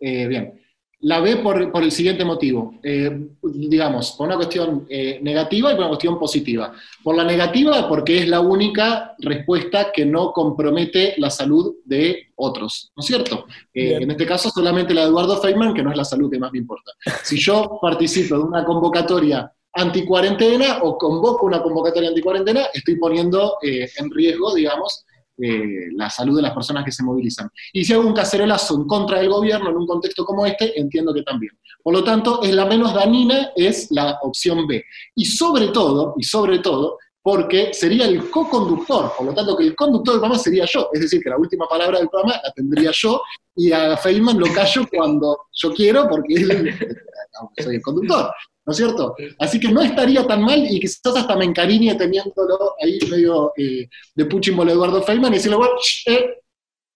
eh, 0.00 0.26
bien. 0.26 0.59
La 1.02 1.20
ve 1.20 1.36
por, 1.36 1.82
el 1.82 1.92
siguiente 1.92 2.26
motivo, 2.26 2.74
eh, 2.82 3.28
digamos, 3.42 4.12
por 4.12 4.26
una 4.26 4.36
cuestión 4.36 4.86
eh, 4.90 5.18
negativa 5.22 5.70
y 5.70 5.74
por 5.74 5.80
una 5.80 5.88
cuestión 5.88 6.18
positiva. 6.18 6.74
Por 7.02 7.16
la 7.16 7.24
negativa, 7.24 7.88
porque 7.88 8.18
es 8.18 8.28
la 8.28 8.40
única 8.40 9.14
respuesta 9.18 9.92
que 9.92 10.04
no 10.04 10.32
compromete 10.32 11.14
la 11.16 11.30
salud 11.30 11.76
de 11.86 12.28
otros, 12.36 12.92
¿no 12.94 13.00
es 13.00 13.06
cierto? 13.06 13.46
Eh, 13.72 13.98
en 14.00 14.10
este 14.10 14.26
caso 14.26 14.50
solamente 14.50 14.92
la 14.92 15.02
de 15.02 15.08
Eduardo 15.08 15.40
Feynman, 15.40 15.72
que 15.72 15.82
no 15.82 15.90
es 15.90 15.96
la 15.96 16.04
salud 16.04 16.30
que 16.30 16.38
más 16.38 16.52
me 16.52 16.58
importa. 16.58 16.92
Si 17.24 17.38
yo 17.38 17.78
participo 17.80 18.36
de 18.36 18.42
una 18.42 18.64
convocatoria 18.64 19.50
anticuarentena 19.72 20.80
o 20.82 20.98
convoco 20.98 21.46
una 21.46 21.62
convocatoria 21.62 22.10
anticuarentena, 22.10 22.66
estoy 22.74 22.96
poniendo 22.96 23.56
en 23.62 24.10
riesgo, 24.10 24.54
digamos, 24.54 25.06
eh, 25.38 25.88
la 25.96 26.10
salud 26.10 26.36
de 26.36 26.42
las 26.42 26.52
personas 26.52 26.84
que 26.84 26.92
se 26.92 27.02
movilizan. 27.02 27.48
Y 27.72 27.84
si 27.84 27.92
hago 27.92 28.06
un 28.06 28.14
cacerolazo 28.14 28.76
en 28.76 28.86
contra 28.86 29.18
del 29.18 29.28
gobierno 29.28 29.70
en 29.70 29.76
un 29.76 29.86
contexto 29.86 30.24
como 30.24 30.46
este, 30.46 30.78
entiendo 30.78 31.14
que 31.14 31.22
también. 31.22 31.52
Por 31.82 31.94
lo 31.94 32.04
tanto, 32.04 32.42
es 32.42 32.52
la 32.52 32.66
menos 32.66 32.94
dañina, 32.94 33.50
es 33.56 33.90
la 33.90 34.18
opción 34.22 34.66
B. 34.66 34.84
Y 35.14 35.24
sobre 35.24 35.68
todo, 35.68 36.14
y 36.18 36.24
sobre 36.24 36.58
todo, 36.58 36.98
porque 37.22 37.72
sería 37.74 38.06
el 38.06 38.30
co-conductor, 38.30 39.12
por 39.16 39.26
lo 39.26 39.34
tanto 39.34 39.56
que 39.56 39.64
el 39.64 39.76
conductor 39.76 40.14
del 40.14 40.20
programa 40.20 40.42
sería 40.42 40.64
yo, 40.64 40.88
es 40.92 41.00
decir, 41.02 41.22
que 41.22 41.28
la 41.28 41.36
última 41.36 41.66
palabra 41.68 41.98
del 41.98 42.08
programa 42.08 42.40
la 42.42 42.50
tendría 42.52 42.90
yo, 42.94 43.20
y 43.54 43.72
a 43.72 43.96
Feynman 43.96 44.38
lo 44.38 44.46
callo 44.54 44.86
cuando 44.90 45.38
yo 45.52 45.72
quiero, 45.74 46.08
porque 46.08 46.34
soy 47.58 47.76
el 47.76 47.82
conductor. 47.82 48.30
¿No 48.66 48.72
es 48.72 48.76
cierto? 48.76 49.14
Así 49.38 49.58
que 49.58 49.68
no 49.68 49.80
estaría 49.80 50.26
tan 50.26 50.42
mal 50.42 50.64
y 50.68 50.80
quizás 50.80 51.16
hasta 51.16 51.36
me 51.36 51.44
encariñe 51.44 51.94
teniéndolo 51.94 52.74
ahí 52.82 52.98
medio 53.10 53.52
eh, 53.56 53.88
de 54.14 54.24
puchimbolo 54.26 54.70
Eduardo 54.70 55.02
Feynman 55.02 55.32
y 55.32 55.36
decirle, 55.36 55.56
bueno, 55.56 55.74
eh, 56.06 56.34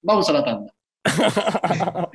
vamos 0.02 0.28
a 0.28 0.32
la 0.32 0.44
tanda. 0.44 0.72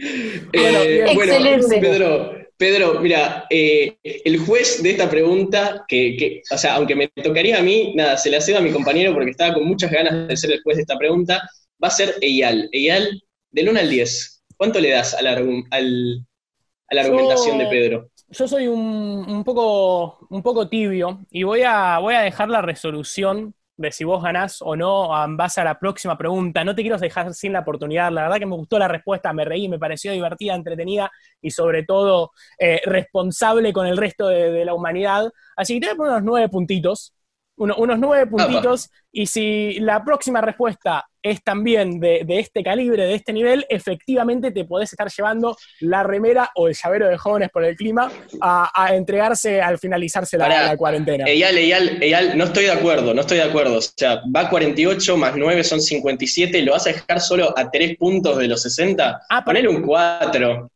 Eh, 0.54 1.06
bueno, 1.14 1.34
Pedro, 1.70 2.34
Pedro, 2.58 3.00
mira, 3.02 3.46
el 3.50 4.40
juez 4.40 4.82
de 4.82 4.92
esta 4.92 5.10
pregunta, 5.10 5.86
que, 5.88 6.42
o 6.52 6.58
sea, 6.58 6.76
aunque 6.76 6.96
me 6.96 7.08
tocaría 7.08 7.60
a 7.60 7.62
mí, 7.62 7.94
nada, 7.96 8.18
se 8.18 8.30
le 8.30 8.38
ha 8.38 8.42
sido 8.42 8.58
a 8.58 8.62
mi 8.62 8.72
compañero 8.72 9.14
porque 9.14 9.32
estaba 9.32 9.54
con 9.54 9.66
muchas 9.66 9.92
ganas 9.92 10.28
de 10.28 10.38
ser 10.38 10.52
el 10.52 10.62
juez 10.64 10.78
de 10.78 10.84
esta 10.84 10.98
pregunta, 10.98 11.48
va 11.84 11.90
a 11.90 11.92
ser 11.92 12.16
Eyal. 12.22 12.70
Eyal, 12.72 13.22
del 13.52 13.70
1 13.70 13.80
al 13.80 13.90
10, 13.90 14.44
¿cuánto 14.58 14.80
le 14.80 14.92
das 14.92 15.14
a 15.14 15.22
la, 15.22 15.32
argumentación 15.32 17.58
de 17.58 17.68
Pedro? 17.68 18.10
Yo 18.32 18.48
soy 18.48 18.68
un, 18.68 19.44
poco, 19.44 20.28
un 20.30 20.42
poco 20.42 20.68
tibio 20.68 21.20
y 21.32 21.44
voy 21.44 21.64
a, 21.64 22.00
voy 22.00 22.16
a 22.16 22.22
dejar 22.22 22.50
la 22.50 22.62
resolución 22.62 23.56
de 23.80 23.92
si 23.94 24.04
vos 24.04 24.22
ganás 24.22 24.62
o 24.62 24.76
no 24.76 25.24
en 25.24 25.38
base 25.38 25.62
a 25.62 25.64
la 25.64 25.80
próxima 25.80 26.18
pregunta. 26.18 26.64
No 26.66 26.76
te 26.76 26.82
quiero 26.82 26.98
dejar 26.98 27.34
sin 27.34 27.54
la 27.54 27.62
oportunidad. 27.62 28.12
La 28.12 28.24
verdad 28.24 28.38
que 28.38 28.46
me 28.46 28.56
gustó 28.56 28.78
la 28.78 28.90
respuesta, 28.90 29.32
me 29.32 29.46
reí, 29.46 29.70
me 29.70 29.80
pareció 29.80 30.12
divertida, 30.12 30.54
entretenida 30.54 31.10
y 31.42 31.52
sobre 31.52 31.84
todo 31.84 32.32
eh, 32.58 32.82
responsable 32.84 33.72
con 33.72 33.88
el 33.88 33.96
resto 33.96 34.28
de, 34.28 34.66
la 34.66 34.74
humanidad. 34.74 35.32
Así 35.56 35.76
que 35.76 35.80
te 35.80 35.86
voy 35.88 35.94
a 35.94 35.98
poner 35.98 36.12
unos 36.14 36.24
nueve 36.24 36.50
puntitos. 36.50 37.14
Unos 37.60 38.00
nueve 38.00 38.28
puntitos. 38.28 38.90
Y 39.12 39.26
si 39.26 39.80
la 39.80 40.04
próxima 40.04 40.42
respuesta 40.42 41.06
es 41.22 41.44
también 41.44 42.00
de, 42.00 42.26
este 42.28 42.64
calibre, 42.64 43.06
de 43.06 43.16
este 43.16 43.34
nivel, 43.34 43.66
efectivamente 43.70 44.52
te 44.52 44.66
podés 44.66 44.92
estar 44.94 45.10
llevando 45.12 45.58
la 45.82 46.04
remera 46.04 46.50
o 46.56 46.68
el 46.68 46.76
llavero 46.76 47.08
de 47.10 47.18
jóvenes 47.18 47.50
por 47.50 47.64
el 47.66 47.76
clima 47.76 48.10
a, 48.42 48.94
entregarse 48.94 49.62
al 49.62 49.78
finalizarse 49.78 50.38
la, 50.38 50.76
cuarentena. 50.78 51.26
Eyal, 51.26 51.58
Eyal, 51.58 52.02
Eyal, 52.02 52.38
no 52.38 52.46
estoy 52.46 52.66
de 52.66 52.72
acuerdo, 52.72 53.14
no 53.14 53.22
estoy 53.22 53.38
de 53.38 53.44
acuerdo. 53.44 53.78
O 53.78 53.82
sea, 53.82 54.22
va 54.34 54.50
48 54.50 55.18
más 55.18 55.36
9 55.36 55.64
son 55.64 55.82
57, 55.82 56.62
¿lo 56.62 56.74
vas 56.74 56.88
a 56.88 56.92
dejar 56.92 57.20
solo 57.20 57.54
a 57.58 57.70
3 57.70 57.98
puntos 57.98 58.38
de 58.38 58.48
los 58.48 58.62
60? 58.62 59.22
Ah, 59.30 59.44
Ponele 59.44 59.68
un 59.68 59.82
4. 59.82 60.72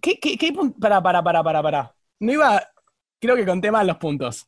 ¿Qué, 0.00 0.18
qué, 0.20 0.36
qué 0.36 0.52
Para, 0.80 1.02
para, 1.02 1.22
para, 1.22 1.42
para, 1.42 1.62
para. 1.62 1.94
No 2.20 2.32
iba, 2.32 2.68
creo 3.20 3.34
que 3.34 3.46
conté 3.46 3.70
mal 3.70 3.86
los 3.86 3.96
puntos. 3.96 4.46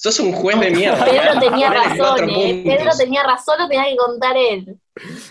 Sos 0.00 0.20
un 0.20 0.32
juez 0.32 0.60
de 0.60 0.70
mierda. 0.70 1.04
Pedro 1.04 1.40
tenía 1.40 1.70
razón, 1.70 2.30
eh. 2.30 2.62
Pedro 2.64 2.90
tenía 2.96 3.24
razón, 3.24 3.56
lo 3.58 3.66
tenía 3.66 3.86
que 3.86 3.96
contar 3.96 4.36
él. 4.36 4.76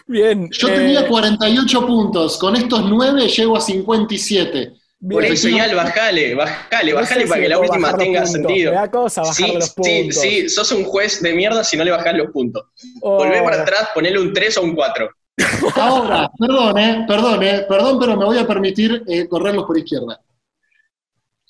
Bien. 0.06 0.50
Yo 0.52 0.68
tenía 0.68 1.08
48 1.08 1.80
eh, 1.80 1.86
puntos, 1.88 2.38
con 2.38 2.54
estos 2.54 2.84
9 2.84 3.30
llego 3.30 3.56
a 3.56 3.62
57. 3.62 4.74
Por 5.10 5.24
eso, 5.24 5.48
ya 5.48 5.74
bajale, 5.74 6.36
bajale, 6.36 6.94
bajale 6.94 7.28
para 7.28 7.42
que 7.42 7.48
la 7.48 7.60
última 7.60 7.96
tenga 7.96 8.26
sentido. 8.26 8.72
Me 8.72 8.78
da 8.78 8.92
cosa 8.92 9.22
bajar 9.22 9.54
los 9.54 9.70
puntos. 9.70 10.22
Sí, 10.22 10.42
sí, 10.42 10.50
sos 10.50 10.70
un 10.74 10.84
juez 10.84 11.22
de 11.22 11.34
mierda 11.34 11.64
si 11.64 11.78
no 11.78 11.86
le 11.86 11.92
bajás 11.92 12.18
los 12.18 12.30
puntos. 12.32 12.66
Oh. 13.00 13.20
Volvé 13.20 13.42
para 13.42 13.62
atrás, 13.62 13.88
ponele 13.94 14.20
un 14.20 14.34
3 14.34 14.58
o 14.58 14.64
un 14.64 14.76
4. 14.76 15.10
Ahora, 15.76 16.30
perdón, 16.38 16.78
eh, 16.78 17.06
perdón, 17.08 17.44
eh, 17.44 17.66
perdón, 17.70 18.00
pero 18.00 18.18
me 18.18 18.26
voy 18.26 18.38
a 18.38 18.46
permitir 18.46 19.02
eh, 19.08 19.30
correrlos 19.30 19.64
por 19.64 19.78
izquierda. 19.78 20.20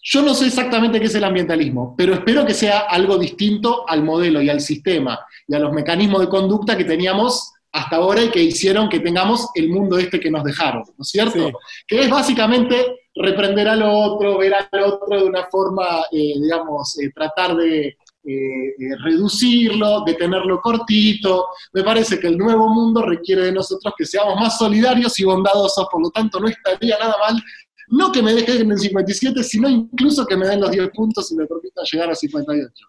Yo 0.10 0.22
no 0.22 0.34
sé 0.34 0.48
exactamente 0.48 1.02
qué 1.02 1.08
es 1.08 1.16
el 1.16 1.26
ambientalismo, 1.26 1.94
pero 1.98 2.14
espero 2.14 2.46
que 2.46 2.54
sea 2.54 2.80
algo 2.80 3.18
distinto 3.18 3.84
al 3.90 4.04
modelo 4.04 4.42
y 4.42 4.50
al 4.50 4.62
sistema 4.62 5.20
y 5.46 5.54
a 5.54 5.60
los 5.60 5.74
mecanismos 5.74 6.22
de 6.22 6.30
conducta 6.30 6.78
que 6.78 6.86
teníamos 6.86 7.52
hasta 7.74 7.98
ahora 7.98 8.24
y 8.24 8.30
que 8.30 8.42
hicieron 8.42 8.88
que 8.88 9.02
tengamos 9.02 9.50
el 9.54 9.68
mundo 9.68 9.98
este 9.98 10.18
que 10.22 10.32
nos 10.32 10.46
dejaron, 10.46 10.84
¿no 10.84 11.02
es 11.02 11.10
cierto? 11.10 11.52
Que 11.86 12.04
es 12.04 12.10
básicamente 12.10 12.86
reprender 13.16 13.68
al 13.68 13.84
otro, 13.84 14.38
ver 14.38 14.54
al 14.54 14.84
otro 14.84 15.20
de 15.20 15.26
una 15.26 15.44
forma, 15.52 16.06
eh, 16.10 16.34
digamos, 16.42 16.98
eh, 17.00 17.12
tratar 17.14 17.58
de 17.58 17.98
eh, 18.30 18.96
reducirlo, 19.04 20.06
de 20.06 20.14
tenerlo 20.14 20.62
cortito. 20.62 21.48
Me 21.74 21.84
parece 21.84 22.18
que 22.18 22.28
el 22.28 22.38
nuevo 22.38 22.70
mundo 22.70 23.02
requiere 23.02 23.44
de 23.44 23.52
nosotros 23.52 23.94
que 23.98 24.06
seamos 24.06 24.40
más 24.40 24.58
solidarios 24.58 25.20
y 25.20 25.26
bondadosos, 25.26 25.86
por 25.92 26.02
lo 26.02 26.10
tanto 26.12 26.40
no 26.40 26.48
estaría 26.48 26.98
nada 26.98 27.16
mal 27.20 27.44
no 27.88 28.12
que 28.12 28.22
me 28.22 28.34
dejen 28.34 28.72
en 28.72 28.78
57, 28.78 29.44
sino 29.44 29.70
incluso 29.70 30.26
que 30.26 30.36
me 30.36 30.48
den 30.48 30.62
los 30.62 30.72
10 30.72 30.90
puntos 30.94 31.32
y 31.32 31.36
me 31.36 31.46
permitan 31.46 31.86
llegar 31.92 32.10
a 32.10 32.16
58. 32.16 32.86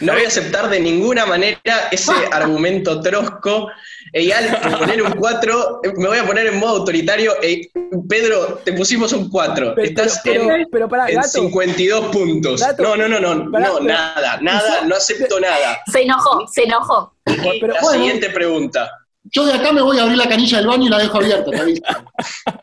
No 0.00 0.12
voy 0.12 0.24
a 0.24 0.28
aceptar 0.28 0.68
de 0.68 0.80
ninguna 0.80 1.24
manera 1.24 1.88
ese 1.90 2.12
argumento 2.32 3.00
trosco. 3.00 3.68
Eyal, 4.12 4.58
poner 4.78 5.02
un 5.02 5.12
4, 5.12 5.80
me 5.96 6.08
voy 6.08 6.18
a 6.18 6.26
poner 6.26 6.48
en 6.48 6.58
modo 6.58 6.78
autoritario. 6.78 7.34
Pedro, 8.08 8.60
te 8.64 8.72
pusimos 8.72 9.12
un 9.12 9.30
4. 9.30 9.78
Estás 9.78 10.20
en, 10.26 10.66
52 11.22 12.06
puntos. 12.06 12.62
no, 12.78 12.96
no, 12.96 13.08
no, 13.08 13.20
no, 13.20 13.34
no, 13.34 13.80
nada, 13.80 14.38
nada, 14.40 14.84
no 14.84 14.96
acepto 14.96 15.40
nada. 15.40 15.80
Se 15.90 16.02
enojó, 16.02 16.46
se 16.48 16.64
enojó. 16.64 17.14
la 17.24 17.84
siguiente 17.92 18.30
pregunta. 18.30 18.90
Yo 19.24 19.46
de 19.46 19.54
acá 19.54 19.72
me 19.72 19.80
voy 19.80 19.98
a 19.98 20.02
abrir 20.02 20.18
la 20.18 20.28
canilla 20.28 20.58
del 20.58 20.66
baño 20.66 20.86
y 20.86 20.90
la 20.90 20.98
dejo 20.98 21.18
abierta, 21.18 21.50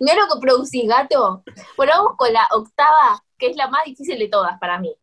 Mira 0.00 0.16
lo 0.16 0.34
que 0.34 0.40
producís, 0.40 0.88
gato. 0.88 1.42
Bueno, 1.76 1.92
vamos 1.96 2.12
con 2.16 2.32
la 2.32 2.46
octava, 2.52 3.22
que 3.38 3.48
es 3.48 3.56
la 3.56 3.68
más 3.68 3.84
difícil 3.84 4.18
de 4.18 4.28
todas 4.28 4.58
para 4.58 4.78
mí 4.78 4.94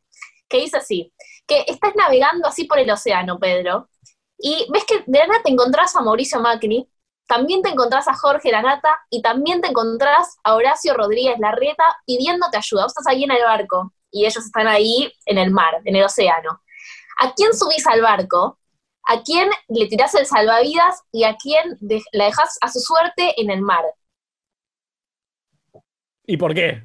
que 0.50 0.58
dice 0.58 0.78
así, 0.78 1.13
que 1.48 1.63
estás 1.67 1.95
navegando 1.95 2.48
así 2.48 2.65
por 2.65 2.80
el 2.80 2.89
océano, 2.89 3.39
Pedro, 3.39 3.89
y 4.38 4.67
ves 4.71 4.86
que 4.86 5.04
de 5.06 5.19
nada 5.19 5.41
te 5.43 5.52
encontrás 5.52 5.95
a 5.95 6.02
Mauricio 6.02 6.39
Macri, 6.39 6.88
también 7.28 7.62
te 7.62 7.69
encontrás 7.69 8.08
a 8.08 8.13
Jorge 8.13 8.52
Lanata 8.52 9.00
y 9.10 9.21
también 9.21 9.62
te 9.62 9.69
encontrás 9.69 10.38
a 10.43 10.54
Horacio 10.54 10.93
Rodríguez 10.93 11.39
Larrieta 11.39 11.84
pidiéndote 12.06 12.58
ayuda. 12.58 12.84
Vos 12.84 12.91
estás 12.91 13.08
ahí 13.08 13.24
en 13.24 13.32
el 13.32 13.41
barco 13.43 13.91
y 14.12 14.26
ellos 14.26 14.45
están 14.45 14.67
ahí 14.67 15.12
en 15.26 15.39
el 15.39 15.50
mar, 15.50 15.82
en 15.86 15.95
el 15.95 16.04
océano. 16.04 16.62
¿A 17.19 17.34
quién 17.34 17.54
subís 17.58 17.88
al 17.88 18.02
barco? 18.02 18.60
¿A 19.08 19.24
quién 19.24 19.50
le 19.69 19.88
tirás 19.88 20.13
el 20.13 20.28
salvavidas 20.28 21.02
y 21.12 21.24
a 21.24 21.36
quién 21.36 21.78
la 22.12 22.26
dejas 22.26 22.60
a 22.62 22.69
su 22.69 22.80
suerte 22.80 23.34
en 23.41 23.50
el 23.50 23.62
mar? 23.62 23.84
¿Y 26.28 26.38
por 26.38 26.54
qué? 26.54 26.84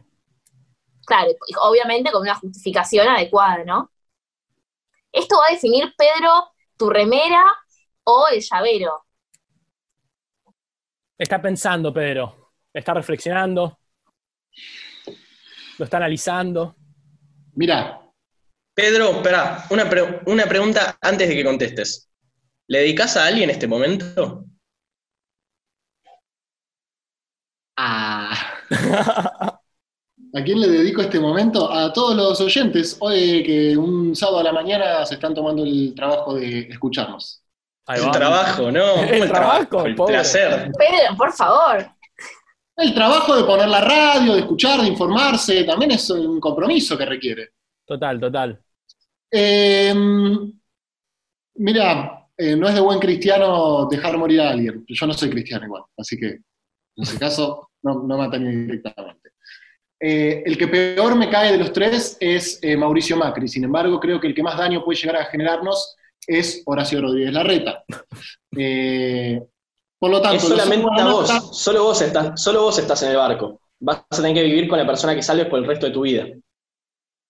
Claro, 1.07 1.31
obviamente 1.62 2.12
con 2.12 2.22
una 2.22 2.35
justificación 2.35 3.09
adecuada, 3.09 3.64
¿no? 3.64 3.90
Esto 5.12 5.38
va 5.38 5.46
a 5.48 5.53
definir, 5.53 5.92
Pedro, 5.96 6.53
tu 6.76 6.88
remera 6.88 7.44
o 8.05 8.26
el 8.29 8.40
llavero. 8.40 9.07
Está 11.18 11.42
pensando, 11.42 11.92
Pedro. 11.92 12.53
Está 12.72 12.94
reflexionando. 12.94 13.79
Lo 15.79 15.85
está 15.85 15.96
analizando. 15.96 16.76
Mira. 17.55 18.00
Pedro, 18.72 19.11
espera, 19.11 19.66
una, 19.70 19.90
una 20.26 20.46
pregunta 20.46 20.96
antes 21.00 21.29
de 21.29 21.35
que 21.35 21.44
contestes. 21.44 22.11
¿Le 22.68 22.79
dedicas 22.79 23.16
a 23.16 23.26
alguien 23.26 23.50
en 23.50 23.55
este 23.55 23.66
momento? 23.66 24.44
Ah. 27.76 28.60
¿A 30.33 30.44
quién 30.44 30.61
le 30.61 30.68
dedico 30.68 31.02
este 31.02 31.18
momento? 31.18 31.70
A 31.70 31.92
todos 31.92 32.16
los 32.16 32.40
oyentes, 32.40 32.96
hoy 33.00 33.42
que 33.42 33.76
un 33.76 34.14
sábado 34.14 34.38
a 34.38 34.44
la 34.44 34.52
mañana 34.52 35.04
se 35.04 35.14
están 35.14 35.35
tomando 35.35 35.64
el 35.64 35.92
trabajo 35.94 36.35
de 36.35 36.61
escucharnos. 36.61 37.42
El 37.88 38.11
trabajo, 38.12 38.70
¿no? 38.70 39.02
El, 39.02 39.28
trabajo, 39.28 39.85
el 39.85 39.96
placer. 39.96 40.70
Pedro, 40.78 41.16
por 41.16 41.33
favor. 41.33 41.90
El 42.76 42.94
trabajo 42.94 43.37
de 43.37 43.42
poner 43.42 43.68
la 43.68 43.80
radio, 43.80 44.35
de 44.35 44.40
escuchar, 44.40 44.80
de 44.80 44.88
informarse, 44.88 45.64
también 45.64 45.90
es 45.90 46.09
un 46.11 46.38
compromiso 46.38 46.96
que 46.96 47.04
requiere. 47.04 47.50
Total, 47.85 48.20
total. 48.20 48.62
Eh, 49.33 49.92
mira, 51.56 52.28
eh, 52.37 52.56
no 52.56 52.68
es 52.68 52.74
de 52.74 52.80
buen 52.80 53.00
cristiano 53.00 53.87
dejar 53.90 54.16
morir 54.16 54.40
a 54.40 54.50
alguien. 54.50 54.85
Yo 54.87 55.06
no 55.06 55.12
soy 55.12 55.28
cristiano 55.28 55.66
igual, 55.66 55.83
así 55.98 56.16
que 56.16 56.26
en 56.28 57.02
ese 57.02 57.18
caso 57.18 57.69
no, 57.82 58.02
no 58.02 58.18
me 58.18 58.24
atañe 58.24 58.50
directamente. 58.50 59.30
Eh, 60.02 60.42
el 60.46 60.56
que 60.56 60.66
peor 60.66 61.14
me 61.14 61.28
cae 61.28 61.52
de 61.52 61.58
los 61.58 61.72
tres 61.72 62.16
es 62.20 62.58
eh, 62.62 62.76
Mauricio 62.76 63.16
Macri. 63.16 63.48
Sin 63.48 63.64
embargo, 63.64 64.00
creo 64.00 64.18
que 64.18 64.28
el 64.28 64.34
que 64.34 64.42
más 64.42 64.56
daño 64.56 64.82
puede 64.82 64.98
llegar 64.98 65.16
a 65.16 65.26
generarnos 65.26 65.96
es 66.26 66.62
Horacio 66.66 67.00
Rodríguez 67.00 67.32
Larreta. 67.32 67.84
Eh, 68.58 69.40
por 69.96 70.10
lo 70.10 70.20
tanto, 70.20 70.38
es 70.38 70.42
solamente 70.42 71.04
vos, 71.04 71.56
solo 71.56 71.84
vos, 71.84 72.02
estás, 72.02 72.42
solo 72.42 72.62
vos 72.62 72.76
estás 72.80 73.00
en 73.04 73.10
el 73.10 73.16
barco. 73.16 73.60
Vas 73.78 74.04
a 74.10 74.16
tener 74.16 74.34
que 74.34 74.42
vivir 74.42 74.68
con 74.68 74.76
la 74.76 74.84
persona 74.84 75.14
que 75.14 75.22
salves 75.22 75.46
por 75.46 75.60
el 75.60 75.66
resto 75.66 75.86
de 75.86 75.92
tu 75.92 76.00
vida. 76.00 76.26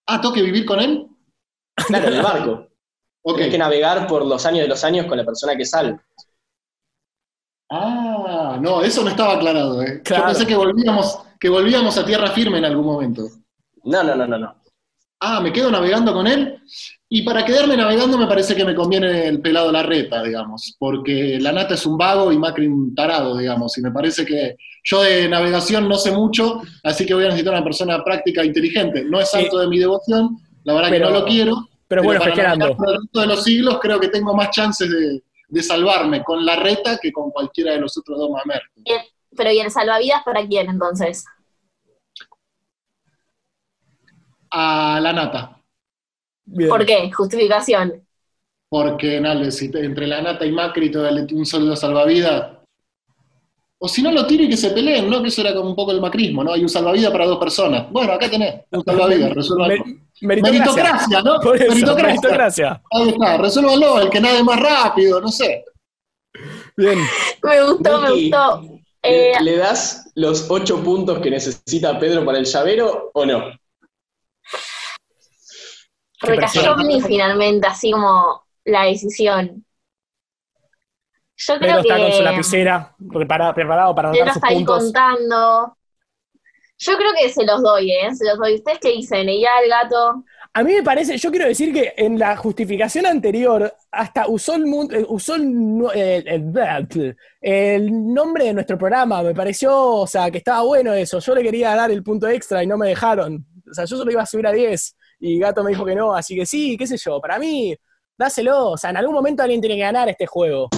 Ah, 0.06 0.18
¿tengo 0.18 0.32
que 0.32 0.42
vivir 0.42 0.64
con 0.64 0.80
él? 0.80 1.06
Claro, 1.74 2.08
en 2.08 2.14
el 2.14 2.22
barco. 2.22 2.68
Tienes 3.22 3.50
que 3.50 3.58
navegar 3.58 4.06
por 4.06 4.24
los 4.24 4.46
años 4.46 4.62
de 4.62 4.68
los 4.68 4.82
años 4.82 5.04
con 5.04 5.18
la 5.18 5.26
persona 5.26 5.54
que 5.54 5.66
salves. 5.66 6.00
Ah, 7.70 8.58
no, 8.60 8.82
eso 8.82 9.02
no 9.02 9.10
estaba 9.10 9.34
aclarado. 9.34 9.82
Yo 9.82 10.24
pensé 10.26 10.46
que 10.46 10.56
volvíamos 10.56 11.20
que 11.40 11.48
volvíamos 11.48 11.96
a 11.96 12.04
tierra 12.04 12.30
firme 12.30 12.58
en 12.58 12.66
algún 12.66 12.84
momento. 12.84 13.26
No, 13.84 14.04
no, 14.04 14.14
no, 14.14 14.26
no, 14.26 14.38
no. 14.38 14.54
Ah, 15.20 15.40
me 15.40 15.52
quedo 15.52 15.70
navegando 15.70 16.12
con 16.12 16.26
él. 16.26 16.62
Y 17.08 17.22
para 17.22 17.44
quedarme 17.44 17.76
navegando 17.76 18.16
me 18.18 18.26
parece 18.26 18.54
que 18.54 18.64
me 18.64 18.74
conviene 18.74 19.26
el 19.26 19.40
pelado 19.40 19.72
la 19.72 19.82
reta, 19.82 20.22
digamos, 20.22 20.76
porque 20.78 21.38
la 21.40 21.50
nata 21.50 21.74
es 21.74 21.84
un 21.84 21.98
vago 21.98 22.30
y 22.30 22.38
Macri 22.38 22.66
un 22.66 22.94
tarado, 22.94 23.36
digamos, 23.36 23.76
y 23.76 23.82
me 23.82 23.90
parece 23.90 24.24
que 24.24 24.56
yo 24.84 25.02
de 25.02 25.28
navegación 25.28 25.88
no 25.88 25.96
sé 25.96 26.12
mucho, 26.12 26.62
así 26.84 27.04
que 27.04 27.14
voy 27.14 27.24
a 27.24 27.28
necesitar 27.28 27.54
una 27.54 27.64
persona 27.64 28.04
práctica 28.04 28.42
e 28.42 28.46
inteligente. 28.46 29.04
No 29.04 29.18
es 29.18 29.30
santo 29.30 29.58
de 29.58 29.66
mi 29.66 29.78
devoción, 29.78 30.38
la 30.64 30.74
verdad 30.74 30.90
que 30.90 31.00
no 31.00 31.10
lo 31.10 31.24
quiero. 31.24 31.68
Pero, 31.88 32.02
bueno, 32.04 32.20
para 32.20 32.54
navegar 32.54 32.76
por 32.76 32.88
el 32.88 33.00
resto 33.00 33.20
de 33.20 33.26
los 33.26 33.42
siglos 33.42 33.78
creo 33.82 33.98
que 33.98 34.08
tengo 34.08 34.34
más 34.34 34.50
chances 34.50 34.88
de, 34.88 35.22
salvarme 35.62 36.22
con 36.22 36.44
la 36.44 36.56
reta 36.56 36.98
que 36.98 37.12
con 37.12 37.30
cualquiera 37.30 37.72
de 37.72 37.80
los 37.80 37.96
otros 37.98 38.18
dos 38.18 38.30
mamertos. 38.30 38.82
Pero 39.36 39.52
¿y 39.52 39.58
el 39.60 39.70
salvavidas 39.70 40.22
para 40.24 40.46
quién 40.46 40.68
entonces? 40.68 41.24
A 44.50 44.98
la 45.02 45.12
nata. 45.12 45.60
¿Por 46.68 46.84
qué? 46.84 47.10
Justificación. 47.12 48.06
Porque 48.68 49.16
entre 49.16 50.06
la 50.06 50.22
nata 50.22 50.46
y 50.46 50.52
Macri 50.52 50.90
todo 50.90 51.08
un 51.32 51.46
solo 51.46 51.74
salvavidas. 51.76 52.59
O 53.82 53.88
si 53.88 54.02
no 54.02 54.12
lo 54.12 54.26
tiro 54.26 54.44
y 54.44 54.48
que 54.50 54.58
se 54.58 54.70
peleen, 54.70 55.08
¿no? 55.08 55.22
Que 55.22 55.28
eso 55.28 55.40
era 55.40 55.54
como 55.54 55.70
un 55.70 55.74
poco 55.74 55.90
el 55.92 56.02
macrismo, 56.02 56.44
¿no? 56.44 56.52
Hay 56.52 56.62
un 56.62 56.68
salvavidas 56.68 57.10
para 57.10 57.24
dos 57.24 57.38
personas. 57.38 57.90
Bueno, 57.90 58.12
acá 58.12 58.28
tenés 58.28 58.62
un 58.70 58.84
salvavidas, 58.84 59.30
resuélvalo. 59.34 59.84
meritocracia, 60.20 61.22
¿no? 61.22 61.38
meritocracia. 61.40 62.06
meritocracia. 62.06 62.82
Ahí 62.90 63.08
está, 63.08 63.38
resuélvalo, 63.38 64.00
el 64.02 64.10
que 64.10 64.20
nade 64.20 64.42
más 64.44 64.60
rápido, 64.60 65.18
no 65.18 65.28
sé. 65.28 65.64
Bien. 66.76 66.98
Me 67.42 67.62
gustó, 67.62 68.00
me 68.02 68.10
gustó. 68.10 68.62
Eh, 69.02 69.32
¿Le, 69.40 69.56
das 69.56 70.10
los 70.14 70.50
ocho 70.50 70.84
puntos 70.84 71.20
que 71.20 71.30
necesita 71.30 71.98
Pedro 71.98 72.22
para 72.22 72.38
el 72.38 72.44
llavero 72.44 73.10
o 73.14 73.24
no? 73.24 73.50
Recayó 76.20 76.76
mí 76.76 77.00
finalmente, 77.00 77.66
así 77.66 77.92
como 77.92 78.44
la 78.66 78.84
decisión. 78.84 79.64
Yo 81.42 81.58
creo 81.58 81.80
Pedro 81.80 81.80
está 81.80 81.96
con 81.96 82.12
su 82.12 82.22
lapicera 82.22 82.96
preparado 83.54 83.94
para 83.94 84.10
anotar 84.10 84.28
sus 84.28 84.36
está 84.36 84.48
ahí 84.48 84.64
contando. 84.64 85.76
Yo 86.78 86.96
creo 86.96 87.10
que 87.18 87.30
se 87.30 87.44
los 87.44 87.62
doy, 87.62 87.92
¿eh? 87.92 88.14
Se 88.14 88.26
los 88.26 88.38
doy. 88.38 88.56
¿Ustedes 88.56 88.78
qué 88.80 88.90
dicen? 88.90 89.28
¿Y 89.28 89.42
ya 89.42 89.48
el 89.62 89.70
gato? 89.70 90.24
A 90.52 90.62
mí 90.62 90.74
me 90.74 90.82
parece, 90.82 91.16
yo 91.16 91.30
quiero 91.30 91.46
decir 91.46 91.72
que 91.72 91.94
en 91.96 92.18
la 92.18 92.36
justificación 92.36 93.06
anterior 93.06 93.72
hasta 93.90 94.26
usó 94.26 94.54
el, 94.54 94.64
eh, 94.90 95.06
usó 95.08 95.36
el, 95.36 95.86
el, 97.40 98.12
nombre 98.12 98.46
de 98.46 98.54
nuestro 98.54 98.76
programa, 98.76 99.22
me 99.22 99.32
pareció, 99.32 99.78
o 99.78 100.06
sea, 100.08 100.28
que 100.30 100.38
estaba 100.38 100.62
bueno 100.62 100.92
eso. 100.92 101.20
Yo 101.20 101.34
le 101.34 101.42
quería 101.42 101.74
dar 101.76 101.90
el 101.90 102.02
punto 102.02 102.26
extra 102.26 102.64
y 102.64 102.66
no 102.66 102.76
me 102.76 102.88
dejaron. 102.88 103.46
O 103.70 103.72
sea, 103.72 103.84
yo 103.84 103.96
solo 103.96 104.10
iba 104.10 104.22
a 104.22 104.26
subir 104.26 104.46
a 104.46 104.52
10 104.52 104.96
y 105.20 105.38
Gato 105.38 105.62
me 105.62 105.70
dijo 105.70 105.84
que 105.84 105.94
no, 105.94 106.14
así 106.14 106.34
que 106.34 106.44
sí, 106.44 106.76
qué 106.76 106.86
sé 106.86 106.96
yo, 106.96 107.20
para 107.20 107.38
mí, 107.38 107.76
dáselo. 108.18 108.70
O 108.70 108.76
sea, 108.76 108.90
en 108.90 108.96
algún 108.96 109.14
momento 109.14 109.42
alguien 109.42 109.60
tiene 109.60 109.76
que 109.76 109.82
ganar 109.82 110.08
este 110.08 110.26
juego. 110.26 110.68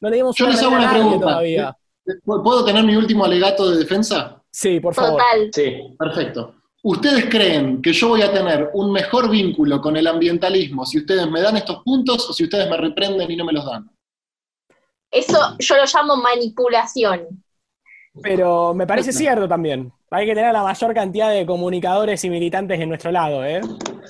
No 0.00 0.10
le 0.10 0.16
dimos 0.16 0.36
yo 0.36 0.46
les 0.48 0.62
hago 0.62 0.74
una 0.76 0.90
pregunta. 0.90 1.26
todavía. 1.26 1.76
¿Puedo 2.24 2.64
tener 2.64 2.84
mi 2.84 2.96
último 2.96 3.24
alegato 3.24 3.70
de 3.70 3.78
defensa? 3.78 4.42
Sí, 4.50 4.80
por 4.80 4.94
favor. 4.94 5.20
Total. 5.20 5.50
Sí. 5.52 5.96
Perfecto. 5.98 6.54
¿Ustedes 6.82 7.26
creen 7.28 7.82
que 7.82 7.92
yo 7.92 8.10
voy 8.10 8.22
a 8.22 8.32
tener 8.32 8.70
un 8.74 8.92
mejor 8.92 9.28
vínculo 9.28 9.80
con 9.80 9.96
el 9.96 10.06
ambientalismo 10.06 10.86
si 10.86 10.98
ustedes 10.98 11.28
me 11.28 11.40
dan 11.40 11.56
estos 11.56 11.82
puntos 11.82 12.30
o 12.30 12.32
si 12.32 12.44
ustedes 12.44 12.70
me 12.70 12.76
reprenden 12.76 13.28
y 13.28 13.36
no 13.36 13.44
me 13.44 13.52
los 13.52 13.66
dan? 13.66 13.90
Eso 15.10 15.56
yo 15.58 15.76
lo 15.76 15.84
llamo 15.84 16.16
manipulación. 16.16 17.42
Pero 18.22 18.72
me 18.72 18.86
parece 18.86 19.12
cierto 19.12 19.48
también. 19.48 19.92
hay 20.10 20.26
que 20.26 20.34
tener 20.34 20.52
la 20.52 20.62
mayor 20.62 20.94
cantidad 20.94 21.30
de 21.30 21.44
comunicadores 21.44 22.24
y 22.24 22.30
militantes 22.30 22.80
en 22.80 22.88
nuestro 22.88 23.10
lado, 23.10 23.44
¿eh? 23.44 23.60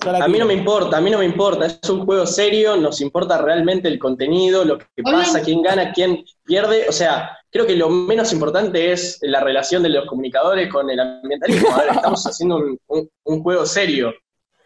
A 0.03 0.29
mí 0.29 0.39
no 0.39 0.47
me 0.47 0.55
importa, 0.55 0.99
a 0.99 1.01
mí 1.01 1.11
no 1.11 1.19
me 1.19 1.25
importa, 1.25 1.67
es 1.67 1.91
un 1.91 2.05
juego 2.05 2.27
serio, 2.27 2.77
nos 2.77 3.01
importa 3.01 3.39
realmente 3.39 3.89
el 3.89 3.99
contenido, 3.99 4.65
lo 4.65 4.79
que 4.79 5.03
pasa, 5.03 5.43
quién 5.43 5.63
gana, 5.63 5.93
quién 5.93 6.25
pierde, 6.45 6.89
o 6.89 6.93
sea, 6.93 7.39
creo 7.51 7.67
que 7.67 7.77
lo 7.77 7.89
menos 7.89 8.33
importante 8.33 8.93
es 8.93 9.19
la 9.23 9.41
relación 9.41 9.83
de 9.83 9.91
los 9.91 10.07
comunicadores 10.07 10.73
con 10.73 10.91
el 10.91 11.01
ambientalismo, 11.01 11.69
estamos 11.89 12.25
haciendo 12.27 12.61
un, 12.87 13.43
juego 13.43 13.67
serio. 13.67 14.13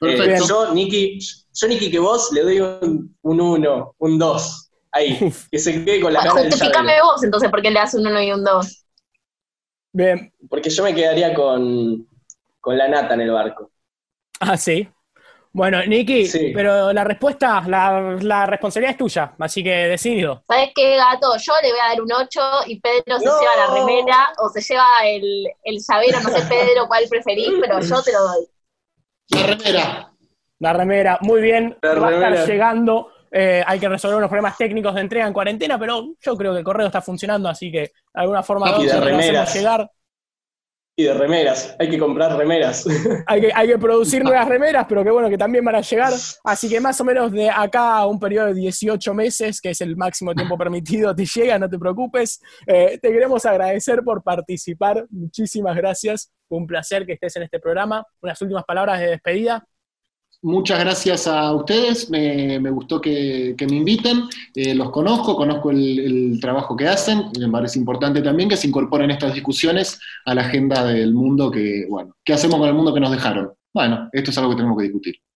Eh, 0.01 0.39
yo, 0.49 0.73
Nicky, 0.73 1.19
yo, 1.53 1.69
Nicky, 1.69 1.91
que 1.91 1.99
vos 1.99 2.31
le 2.33 2.43
doy 2.43 2.61
un 2.61 3.17
1, 3.23 3.95
un 3.99 4.19
2, 4.19 4.71
ahí, 4.93 5.33
que 5.51 5.59
se 5.59 5.85
quede 5.85 6.01
con 6.01 6.13
la 6.13 6.21
cara 6.21 6.43
del 6.43 6.51
Justificame 6.51 6.93
vos 7.03 7.23
entonces, 7.23 7.51
¿por 7.51 7.63
qué 7.63 7.71
le 7.71 7.79
das 7.81 7.95
un 7.95 8.07
1 8.07 8.23
y 8.23 8.33
un 8.33 8.45
2? 8.45 8.87
Bien. 9.93 10.33
Porque 10.49 10.71
yo 10.71 10.85
me 10.85 10.95
quedaría 10.95 11.35
con, 11.35 12.07
con 12.61 12.79
la 12.79 12.89
nata 12.89 13.15
en 13.15 13.23
el 13.23 13.31
barco. 13.33 13.71
Ah, 14.39 14.57
sí. 14.57 14.89
Bueno, 15.53 15.85
Niki, 15.85 16.31
pero 16.55 16.93
la 16.93 17.03
respuesta, 17.03 17.63
la, 17.67 18.47
responsabilidad 18.47 18.93
es 18.93 18.99
tuya, 18.99 19.35
así 19.41 19.65
que 19.65 19.89
decidido. 19.89 20.45
¿Sabes 20.47 20.71
qué, 20.75 20.97
gato? 20.97 21.37
Yo 21.39 21.53
le 21.63 21.71
voy 21.71 21.81
a 21.81 21.89
dar 21.89 22.01
un 22.01 22.13
8 22.13 22.41
y 22.67 22.81
Pedro 22.81 23.19
se 23.19 23.25
lleva 23.25 23.57
la 23.57 23.75
remera 23.75 24.33
o 24.39 24.49
se 24.49 24.61
lleva 24.61 24.87
el, 25.05 25.47
el 25.65 25.79
llavero, 25.79 26.21
no 26.21 26.29
sé, 26.31 26.47
Pedro, 26.49 26.87
cuál 26.87 27.05
preferís, 27.11 27.51
pero 27.61 27.81
yo 27.81 28.03
te 28.03 28.13
lo 28.13 28.21
doy. 28.21 28.47
La 29.31 29.43
remera. 29.47 30.13
La 30.61 30.73
remera, 30.73 31.19
muy 31.23 31.41
bien. 31.41 31.77
va 31.83 32.09
a 32.09 32.15
estar 32.15 32.47
llegando. 32.47 33.11
Eh, 33.33 33.63
hay 33.67 33.79
que 33.81 33.89
resolver 33.89 34.19
unos 34.19 34.29
problemas 34.29 34.57
técnicos 34.57 34.95
de 34.95 35.01
entrega 35.01 35.27
en 35.27 35.33
cuarentena, 35.33 35.79
pero 35.79 36.15
yo 36.21 36.37
creo 36.37 36.53
que 36.53 36.59
el 36.59 36.65
correo 36.65 36.87
está 36.87 37.01
funcionando, 37.01 37.49
así 37.49 37.71
que 37.71 37.79
de 37.81 37.93
alguna 38.15 38.43
forma 38.43 38.71
vamos 38.71 38.93
a 38.93 39.45
llegar 39.53 39.91
de 41.03 41.15
remeras, 41.15 41.77
hay 41.79 41.89
que 41.89 41.99
comprar 41.99 42.37
remeras. 42.37 42.87
hay, 43.27 43.41
que, 43.41 43.53
hay 43.55 43.69
que 43.69 43.79
producir 43.79 44.23
nuevas 44.23 44.49
remeras, 44.49 44.87
pero 44.89 45.05
qué 45.05 45.11
bueno 45.11 45.29
que 45.29 45.39
también 45.39 45.65
van 45.65 45.77
a 45.77 45.81
llegar. 45.81 46.13
Así 46.45 46.69
que 46.69 46.81
más 46.81 47.01
o 47.01 47.05
menos 47.05 47.33
de 47.33 47.49
acá 47.49 47.99
a 47.99 48.07
un 48.07 48.19
periodo 48.19 48.47
de 48.47 48.55
18 48.55 49.15
meses, 49.15 49.61
que 49.61 49.71
es 49.71 49.81
el 49.81 49.97
máximo 49.97 50.35
tiempo 50.35 50.57
permitido, 50.59 51.15
te 51.15 51.25
llega, 51.25 51.59
no 51.59 51.69
te 51.69 51.79
preocupes. 51.79 52.41
Eh, 52.67 52.99
te 53.01 53.13
queremos 53.13 53.45
agradecer 53.47 54.03
por 54.03 54.23
participar. 54.23 55.07
Muchísimas 55.11 55.77
gracias. 55.77 56.33
Fue 56.49 56.59
un 56.59 56.67
placer 56.67 57.07
que 57.07 57.13
estés 57.13 57.37
en 57.37 57.45
este 57.45 57.61
programa. 57.61 58.05
Unas 58.21 58.41
últimas 58.43 58.65
palabras 58.65 59.01
de 59.01 59.07
despedida 59.07 59.65
muchas 60.43 60.81
gracias 60.81 61.27
a 61.27 61.53
ustedes, 61.53 62.11
me, 62.11 62.59
gustó 62.71 63.01
que, 63.01 63.55
me 63.69 63.77
inviten, 63.77 64.25
eh, 64.55 64.75
los 64.75 64.91
conozco, 64.91 65.37
conozco 65.37 65.71
el, 65.71 66.39
trabajo 66.41 66.77
que 66.77 66.89
hacen, 66.89 67.25
me 67.39 67.49
parece 67.49 67.79
importante 67.79 68.23
también 68.23 68.49
que 68.49 68.57
se 68.57 68.69
incorporen 68.69 69.11
estas 69.11 69.35
discusiones 69.35 70.01
a 70.25 70.35
la 70.35 70.43
agenda 70.43 70.85
del 70.85 71.13
mundo 71.15 71.51
que, 71.51 71.87
bueno, 71.89 72.17
¿qué 72.25 72.33
hacemos 72.33 72.59
con 72.59 72.69
el 72.69 72.75
mundo 72.75 72.95
que 72.95 73.01
nos 73.01 73.11
dejaron? 73.11 73.53
Bueno, 73.73 74.09
esto 74.13 74.31
es 74.31 74.39
algo 74.39 74.51
que 74.51 74.57
tenemos 74.57 74.79
que 74.79 74.85
discutir. 74.85 75.21